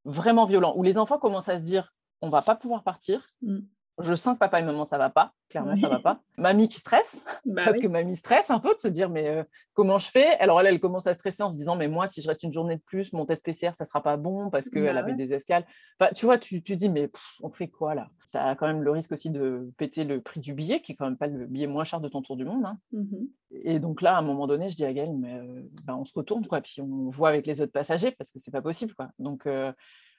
[0.03, 3.29] vraiment violent, où les enfants commencent à se dire, on va pas pouvoir partir.
[3.43, 3.59] Mmh
[3.99, 6.21] je sens que papa et maman ça va pas, clairement ça va pas.
[6.37, 9.43] Mamie qui stresse, bah parce que mamie stresse un peu de se dire mais euh,
[9.73, 10.37] comment je fais?
[10.39, 12.51] Alors elle, elle commence à stresser en se disant mais moi si je reste une
[12.51, 15.33] journée de plus, mon test PCR ça sera pas bon parce qu'elle bah avait des
[15.33, 15.65] escales.
[15.99, 17.09] Enfin, tu vois, tu, tu dis mais
[17.41, 18.09] on fait quoi là?
[18.27, 20.95] Ça a quand même le risque aussi de péter le prix du billet qui est
[20.95, 22.65] quand même pas le billet moins cher de ton tour du monde.
[22.65, 22.77] Hein.
[22.91, 23.25] Mmh
[23.63, 26.03] et donc là à un moment donné je dis à Gaëlle mais euh, bah, on
[26.03, 28.93] se retourne quoi, puis on voit avec les autres passagers parce que c'est pas possible
[28.95, 29.09] quoi.
[29.19, 29.71] Donc euh,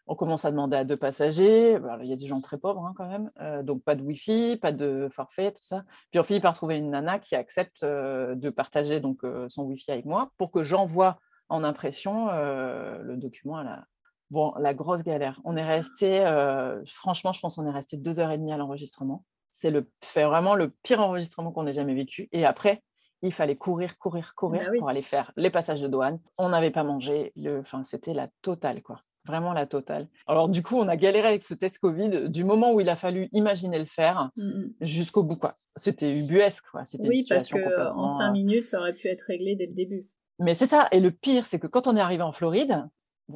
[0.07, 1.79] on commence à demander à deux passagers.
[2.03, 4.59] il y a des gens très pauvres hein, quand même, euh, donc pas de Wi-Fi,
[4.61, 5.85] pas de forfait, tout ça.
[6.11, 9.65] Puis on finit par trouver une nana qui accepte euh, de partager donc euh, son
[9.65, 13.85] Wi-Fi avec moi pour que j'envoie en impression le document à la.
[14.31, 15.41] Bon, la grosse galère.
[15.45, 16.25] On est resté,
[16.87, 19.25] franchement, je pense qu'on est resté deux heures et demie à l'enregistrement.
[19.51, 22.29] C'est le, fait vraiment le pire enregistrement qu'on ait jamais vécu.
[22.33, 22.83] Et après,
[23.23, 26.19] il fallait courir, courir, courir bah pour aller faire les passages de douane.
[26.37, 27.33] On n'avait pas mangé.
[27.61, 30.09] Enfin, c'était la totale, quoi vraiment la totale.
[30.27, 32.97] Alors du coup, on a galéré avec ce test Covid du moment où il a
[32.97, 35.37] fallu imaginer le faire mmh, jusqu'au bout.
[35.37, 35.57] Quoi.
[35.77, 36.65] C'était ubuesque.
[36.71, 36.85] Quoi.
[36.85, 40.07] C'était oui, parce qu'en cinq minutes, ça aurait pu être réglé dès le début.
[40.39, 40.89] Mais c'est ça.
[40.93, 42.85] Et le pire, c'est que quand on est arrivé en Floride,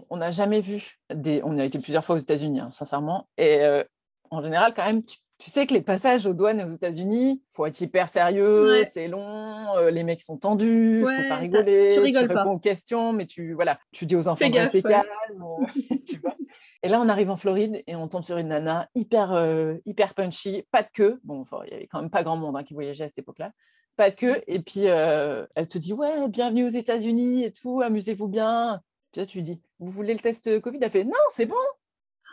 [0.08, 1.40] on n'a jamais vu des.
[1.44, 3.28] On a été plusieurs fois aux États-Unis, hein, sincèrement.
[3.36, 3.82] Et euh,
[4.30, 7.64] en général, quand même, tu tu sais que les passages aux douanes aux États-Unis, faut
[7.64, 12.00] être hyper sérieux, c'est long, euh, les mecs sont tendus, ne faut pas rigoler, tu,
[12.00, 15.08] rigoles réponds aux questions, mais tu voilà, tu dis aux enfants de rester calme,
[16.06, 16.34] tu vois.
[16.82, 20.12] Et là, on arrive en Floride et on tombe sur une nana hyper euh, hyper
[20.12, 21.20] punchy, pas de queue.
[21.24, 23.50] Bon, il y avait quand même pas grand monde hein, qui voyageait à cette époque-là,
[23.96, 24.42] pas de queue.
[24.46, 28.82] Et puis euh, elle te dit ouais, bienvenue aux États-Unis et tout, amusez-vous bien.
[29.12, 30.78] Puis là, tu lui dis, vous voulez le test Covid?
[30.82, 31.56] Elle fait, non, c'est bon.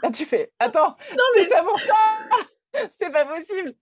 [0.04, 1.44] Là, tu fais, attends, non, mais...
[1.44, 1.96] c'est pour ça
[2.90, 3.76] C'est pas possible.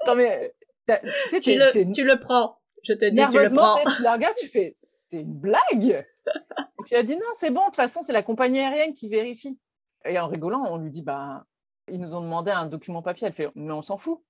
[0.00, 0.54] Attends, mais
[0.86, 0.94] tu,
[1.30, 2.58] sais, tu, le, tu le prends.
[2.82, 3.76] Je te dis, tu le prends.
[3.96, 5.60] Tu la regardes, tu fais, c'est une blague.
[5.74, 9.08] Et puis elle dit, non, c'est bon, de toute façon, c'est la compagnie aérienne qui
[9.08, 9.58] vérifie.
[10.04, 11.44] Et en rigolant, on lui dit, bah,
[11.90, 13.26] ils nous ont demandé un document papier.
[13.26, 14.22] Elle fait, mais on s'en fout.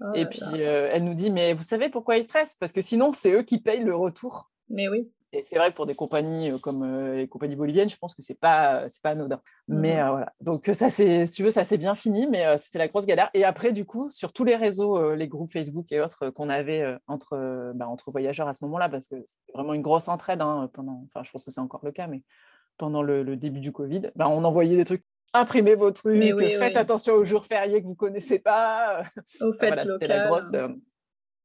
[0.00, 2.54] Oh et puis euh, elle nous dit, mais vous savez pourquoi ils stressent?
[2.54, 4.50] Parce que sinon, c'est eux qui payent le retour.
[4.68, 5.10] Mais oui.
[5.36, 8.14] Et c'est vrai que pour des compagnies euh, comme euh, les compagnies boliviennes, je pense
[8.14, 9.40] que c'est pas c'est pas anodin.
[9.68, 10.32] Mais mmh voilà.
[10.40, 13.28] Donc ça c'est si tu veux ça s'est bien fini, mais c'était la grosse galère.
[13.34, 16.96] Et après du coup sur tous les réseaux, les groupes Facebook et autres qu'on avait
[17.06, 20.70] entre bah, entre voyageurs à ce moment-là, parce que c'était vraiment une grosse entraide hein,
[20.72, 21.04] pendant.
[21.06, 22.22] Enfin je pense que c'est encore le cas, mais
[22.78, 26.22] pendant le, début du Covid, bah, on envoyait des trucs imprimez vos trucs,
[26.58, 29.04] faites attention aux jours fériés que vous connaissez pas.
[29.40, 30.52] Au fait voilà, C'était la grosse.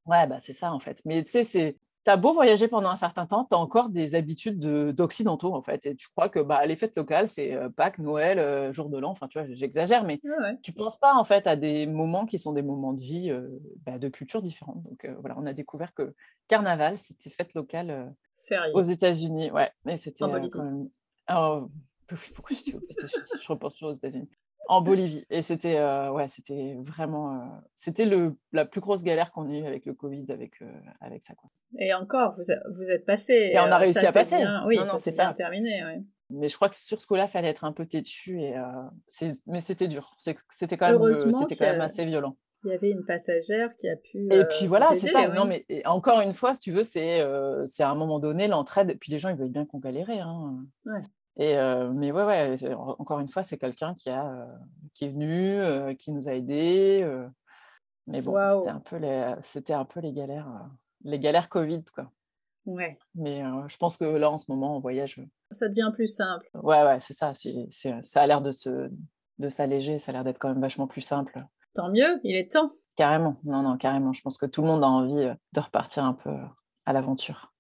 [0.06, 1.01] Ouais, bah c'est ça en fait.
[1.06, 4.15] Mais tu sais, c'est T'as beau voyager pendant un certain temps, tu as encore des
[4.15, 5.85] habitudes d'occidentaux, en fait.
[5.85, 9.11] Et tu crois que bah, les fêtes locales, c'est Pâques, Noël, jour de l'an.
[9.11, 10.19] Enfin, tu vois, j'exagère, mais
[10.63, 13.31] tu penses pas, en fait, à des moments qui sont des moments de vie
[13.85, 14.81] bah, de cultures différentes.
[14.83, 16.15] Donc, voilà, on a découvert que
[16.47, 18.13] Carnaval, c'était fête locale
[18.73, 19.51] aux États-Unis.
[19.51, 20.89] Ouais, mais c'était quand même.
[21.31, 21.67] Oh,
[22.07, 24.27] pourquoi je États-Unis Je repense toujours aux États-Unis
[24.67, 25.26] en Bolivie.
[25.30, 27.45] Et c'était euh, ouais, c'était vraiment euh,
[27.76, 30.65] c'était le la plus grosse galère qu'on a eue avec le Covid avec euh,
[31.00, 31.50] avec ça quoi.
[31.80, 32.43] Et encore vous
[32.76, 34.43] vous êtes passé et on a réussi à passer.
[34.65, 36.02] oui, non, ça c'est terminé ouais.
[36.34, 38.56] Mais je crois que sur ce coup-là, fallait être un peu têtu et
[39.45, 40.15] mais c'était dur.
[40.17, 42.38] C'était quand même c'était quand même assez violent.
[42.63, 44.32] Il y avait une passagère qui a pu.
[44.32, 45.28] Et puis voilà, c'est ça.
[45.30, 47.21] Non, mais encore une fois, si tu veux, c'est
[47.65, 48.91] c'est à un moment donné l'entraide.
[48.91, 50.19] Et puis les gens, ils veulent bien qu'on galérait.
[50.19, 50.63] Hein.
[50.86, 51.02] Ouais.
[51.37, 51.55] Et
[51.93, 54.47] mais ouais, ouais, encore une fois, c'est quelqu'un qui, a,
[54.93, 57.07] qui est venu, qui nous a aidés.
[58.07, 60.69] mais bon, c'était un, peu les, c'était un peu les galères,
[61.03, 62.11] les galères Covid, quoi.
[62.65, 62.99] Ouais.
[63.15, 65.19] Mais je pense que là, en ce moment, en voyage.
[65.51, 66.49] Ça devient plus simple.
[66.53, 67.33] Ouais, ouais, c'est ça.
[67.33, 68.89] C'est, ça a l'air de, se,
[69.39, 71.43] de s'alléger, ça a l'air d'être quand même vachement plus simple.
[71.73, 72.69] Tant mieux, il est temps.
[72.97, 74.13] Carrément, non, non, carrément.
[74.13, 76.35] Je pense que tout le monde a envie de repartir un peu
[76.85, 77.53] à l'aventure.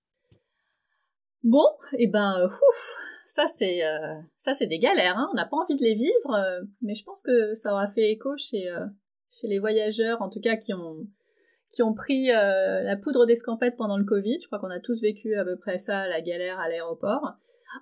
[1.43, 2.95] Bon, et eh ben, ouf,
[3.31, 5.17] ça c'est euh, ça c'est des galères.
[5.17, 5.29] Hein.
[5.31, 8.11] On n'a pas envie de les vivre, euh, mais je pense que ça aura fait
[8.11, 8.85] écho chez euh,
[9.29, 11.07] chez les voyageurs, en tout cas qui ont
[11.69, 14.39] qui ont pris la poudre d'escampette pendant le Covid.
[14.41, 17.35] Je crois qu'on a tous vécu à peu près ça, la galère à l'aéroport.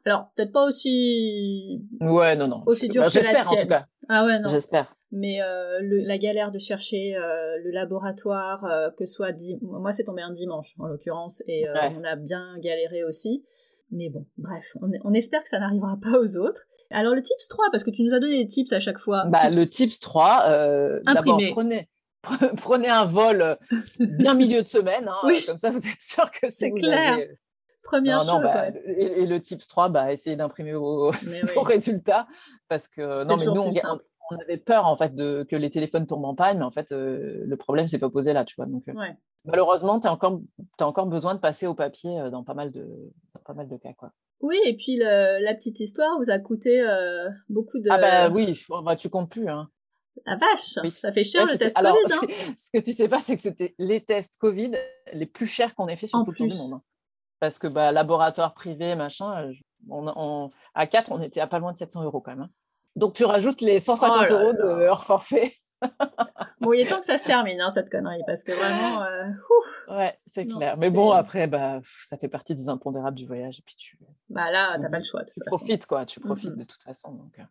[0.05, 3.87] Alors peut-être pas aussi ouais non non aussi dur que la en tout cas.
[4.07, 4.47] Ah ouais non.
[4.47, 4.95] J'espère.
[5.11, 5.39] Mais
[5.81, 11.41] la galère de chercher le laboratoire, que soit moi c'est tombé un dimanche en l'occurrence
[11.47, 13.43] et on a bien galéré aussi.
[13.91, 16.61] Mais bon, bref, on, espère que ça n'arrivera pas aux autres.
[16.91, 19.25] Alors le tips 3, parce que tu nous as donné des tips à chaque fois.
[19.25, 21.87] Bah, Le tips 3, euh, d'abord prenez,
[22.57, 23.55] prenez un vol euh,
[23.99, 27.17] bien milieu de semaine, hein, comme ça vous êtes sûr que c'est clair.
[27.83, 28.41] Première chose.
[28.43, 31.11] Bah, et, le tips 3, bah, essayez d'imprimer vos,
[31.63, 32.27] résultats,
[32.67, 33.61] parce que non, mais nous,
[34.31, 36.91] on, avait peur en fait de que les téléphones tombent en panne, mais en fait,
[36.91, 38.67] euh, le problème s'est pas posé là, tu vois.
[38.67, 38.93] Donc, euh,
[39.45, 40.39] malheureusement, tu as encore,
[40.79, 42.85] as encore besoin de passer au papier dans pas mal de,
[43.49, 44.11] pas mal de cas, quoi.
[44.41, 47.89] Oui, et puis la petite histoire vous a coûté euh, beaucoup de.
[47.89, 49.49] Ah bah oui, bah, tu comptes plus.
[49.49, 49.69] Hein.
[50.25, 51.89] La vache, ça fait cher le test Covid.
[51.89, 52.53] Hein.
[52.57, 54.71] ce que tu sais pas, c'est que c'était les tests Covid
[55.13, 56.73] les plus chers qu'on ait fait sur tout le tour du monde.
[56.73, 56.83] Hein.
[57.39, 59.49] Parce que bah, laboratoire privé, machin,
[59.89, 62.49] on, à 4, on était à pas loin de 700 euros quand même.
[62.95, 65.53] Donc tu rajoutes les 150 euros de hors forfait.
[66.61, 69.29] bon, il est temps que ça se termine, hein, cette connerie, parce que vraiment, euh,
[69.89, 70.75] Ouais, c'est clair.
[70.77, 73.59] Mais bon, après, bah, ça fait partie des impondérables du voyage.
[73.59, 73.99] Et puis tu.
[74.29, 75.23] Bah là, t'as pas le choix.
[75.23, 76.05] tu profites, quoi.
[76.05, 77.13] Tu profites de toute façon.
[77.13, 77.43] Donc, euh.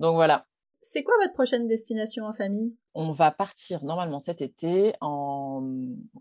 [0.00, 0.46] donc voilà.
[0.80, 2.76] C'est quoi votre prochaine destination en famille?
[2.94, 5.62] On va partir normalement cet été en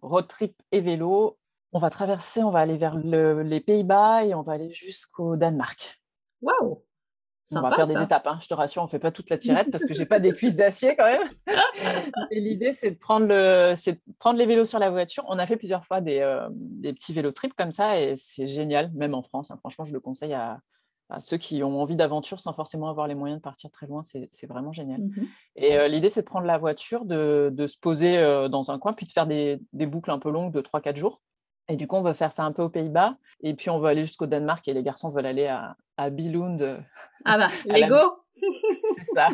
[0.02, 1.38] road trip et vélo.
[1.74, 6.02] On va traverser, on va aller vers les Pays-Bas et on va aller jusqu'au Danemark.
[6.42, 6.84] Waouh
[7.52, 8.38] on va faire des étapes, hein.
[8.42, 10.56] je te rassure, on fait pas toute la tirette parce que j'ai pas des cuisses
[10.56, 11.28] d'acier quand même.
[12.32, 15.26] Et l'idée, c'est de prendre le, c'est prendre les vélos sur la voiture.
[15.28, 18.48] On a fait plusieurs fois des, euh, des petits vélos trips comme ça et c'est
[18.48, 19.52] génial, même en France.
[19.52, 19.58] Hein.
[19.60, 20.60] Franchement, je le conseille à,
[21.20, 24.02] ceux qui ont envie d'aventure sans forcément avoir les moyens de partir très loin.
[24.02, 25.02] C'est, vraiment génial.
[25.02, 28.72] Mmh et euh, l'idée, c'est de prendre la voiture, de, de se poser euh, dans
[28.72, 31.22] un coin, puis de faire des, des boucles un peu longues de 3-4 jours.
[31.70, 33.16] Et du coup, on veut faire ça un peu aux Pays-Bas.
[33.42, 34.68] Et puis, on veut aller jusqu'au Danemark.
[34.68, 36.62] Et les garçons veulent aller à, à Billund.
[36.62, 36.78] Euh,
[37.24, 39.30] ah bah, Lego C'est ça.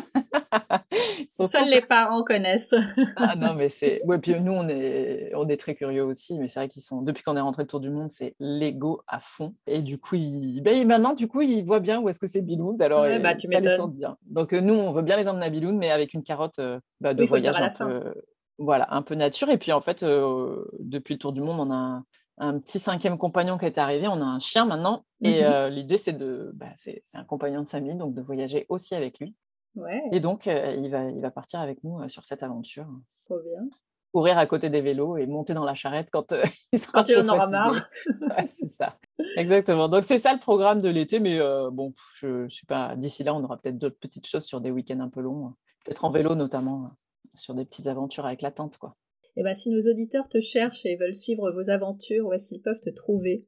[1.46, 2.74] Seuls les parents connaissent.
[3.16, 4.00] ah non, mais c'est...
[4.04, 6.38] Ouais, puis nous, on est, on est très curieux aussi.
[6.38, 7.02] Mais c'est vrai qu'ils sont...
[7.02, 9.54] Depuis qu'on est rentré de Tour du Monde, c'est Lego à fond.
[9.66, 10.60] Et du coup, ils...
[10.60, 12.80] Ben, maintenant, du coup, ils voient bien où est-ce que c'est Billund.
[12.80, 14.16] Alors, ouais, bah, tu ça les bien.
[14.28, 17.12] Donc, nous, on veut bien les emmener à Billund, mais avec une carotte euh, bah,
[17.12, 18.14] de voyage un peu...
[18.60, 19.48] Voilà, un peu nature.
[19.48, 22.02] Et puis, en fait, euh, depuis le Tour du Monde, on a
[22.40, 24.08] un petit cinquième compagnon qui est arrivé.
[24.08, 25.04] On a un chien maintenant.
[25.20, 25.46] Et Mhm.
[25.52, 26.50] euh, l'idée, c'est de.
[26.54, 29.36] Bah, c'est un compagnon de famille, donc de voyager aussi avec lui.
[29.76, 32.86] Ouais, Et donc, euh, il, va, il va partir avec nous euh, sur cette aventure.
[33.24, 33.68] trop bien.
[34.12, 36.32] Courir à côté des vélos et monter dans la charrette quand
[36.72, 37.88] il sera Quand il en aura marre.
[38.36, 38.94] Ouais, c'est ça.
[39.36, 39.88] Exactement.
[39.88, 41.20] Donc, c'est ça le programme de l'été.
[41.20, 41.38] Mais
[41.70, 42.96] bon, je suis pas.
[42.96, 45.46] D'ici là, on aura peut-être d'autres petites choses sur des week-ends un peu longs.
[45.46, 45.56] hein.
[45.84, 46.88] Peut-être en vélo, notamment, euh,
[47.36, 48.96] sur des petites aventures avec la tente, quoi.
[49.40, 52.60] Et ben, si nos auditeurs te cherchent et veulent suivre vos aventures, où est-ce qu'ils
[52.60, 53.46] peuvent te trouver?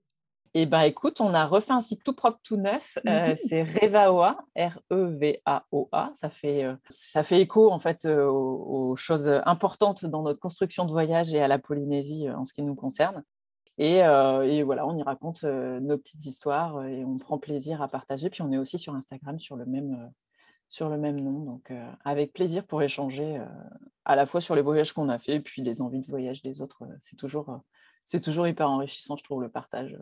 [0.55, 2.97] Et ben écoute, on a refait un site tout propre, tout neuf.
[3.07, 3.37] Euh, Mhm.
[3.37, 6.11] c'est Revaoa, R-E-V-A-O-A.
[6.15, 10.41] Ça fait, euh, ça fait écho en fait euh, aux, aux choses importantes dans notre
[10.41, 13.23] construction de voyage et à la Polynésie en ce qui nous concerne.
[13.77, 18.31] Et, et voilà, on y raconte nos petites histoires et on prend plaisir à partager.
[18.31, 20.11] Puis on est aussi sur Instagram sur le même,
[20.73, 21.41] sur le même nom.
[21.45, 23.45] Donc euh, avec plaisir pour échanger euh,
[24.07, 26.41] à la fois sur les voyages qu'on a fait et puis les envies de voyage
[26.41, 26.85] des autres.
[26.85, 27.61] Euh, C'est toujours,
[28.05, 29.99] c'est toujours hyper enrichissant, je trouve, le partage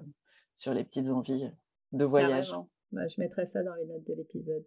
[0.54, 1.50] sur les petites envies
[1.90, 2.54] de voyage.
[2.92, 4.62] Bah, je mettrai ça dans les notes de l'épisode.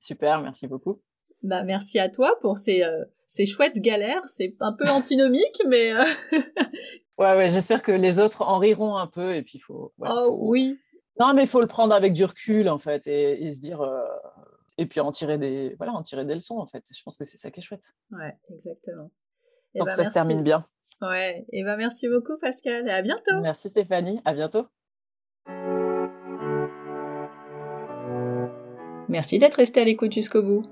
[0.00, 1.00] Super, merci beaucoup.
[1.44, 2.82] Bah, merci à toi pour ces,
[3.28, 4.24] ces chouettes galères.
[4.24, 5.92] C'est un peu antinomique, mais
[7.18, 9.92] Ouais, ouais, j'espère que les autres en riront un peu et puis il faut.
[9.98, 10.80] ouais, oh faut- oui,
[11.20, 13.80] Non, mais il faut le prendre avec du recul en fait et, et se dire
[14.80, 16.82] et puis en tirer des voilà, en tirer des leçons en fait.
[16.96, 17.84] Je pense que c'est ça qui est chouette.
[18.12, 19.10] ouais, exactement.
[19.74, 20.12] Et Donc bah, ça se merci.
[20.14, 20.64] termine bien.
[21.02, 23.40] Ouais, et ben merci beaucoup Pascal, et à bientôt.
[23.40, 24.66] Merci Stéphanie, à bientôt.
[29.08, 30.62] Merci d'être resté à l'écoute jusqu'au bout.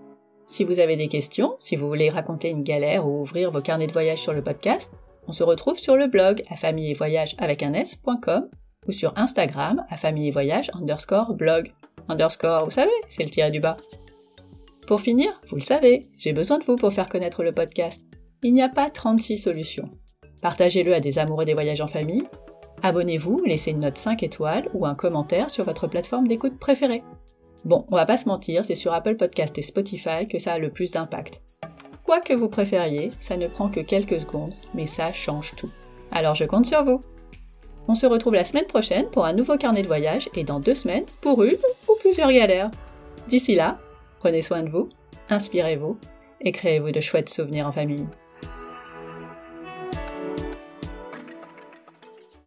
[0.46, 3.86] Si vous avez des questions, si vous voulez raconter une galère ou ouvrir vos carnets
[3.86, 4.92] de voyage sur le podcast,
[5.26, 8.48] on se retrouve sur le blog à famille et voyage avec un s.com
[8.86, 11.74] ou sur Instagram à famille et voyage underscore blog.
[12.09, 13.76] Underscore, vous savez, c'est le tiré du bas.
[14.86, 18.02] Pour finir, vous le savez, j'ai besoin de vous pour faire connaître le podcast.
[18.42, 19.90] Il n'y a pas 36 solutions.
[20.40, 22.24] Partagez-le à des amoureux des voyages en famille.
[22.82, 27.02] Abonnez-vous, laissez une note 5 étoiles ou un commentaire sur votre plateforme d'écoute préférée.
[27.64, 30.59] Bon, on va pas se mentir, c'est sur Apple Podcast et Spotify que ça a
[30.59, 31.40] le plus d'impact.
[32.04, 35.70] Quoi que vous préfériez, ça ne prend que quelques secondes, mais ça change tout.
[36.12, 37.02] Alors je compte sur vous.
[37.88, 40.74] On se retrouve la semaine prochaine pour un nouveau carnet de voyage et dans deux
[40.74, 41.56] semaines pour une
[42.09, 42.70] plusieurs galères.
[43.28, 43.78] D'ici là,
[44.18, 44.88] prenez soin de vous,
[45.28, 45.98] inspirez-vous
[46.40, 48.06] et créez-vous de chouettes souvenirs en famille.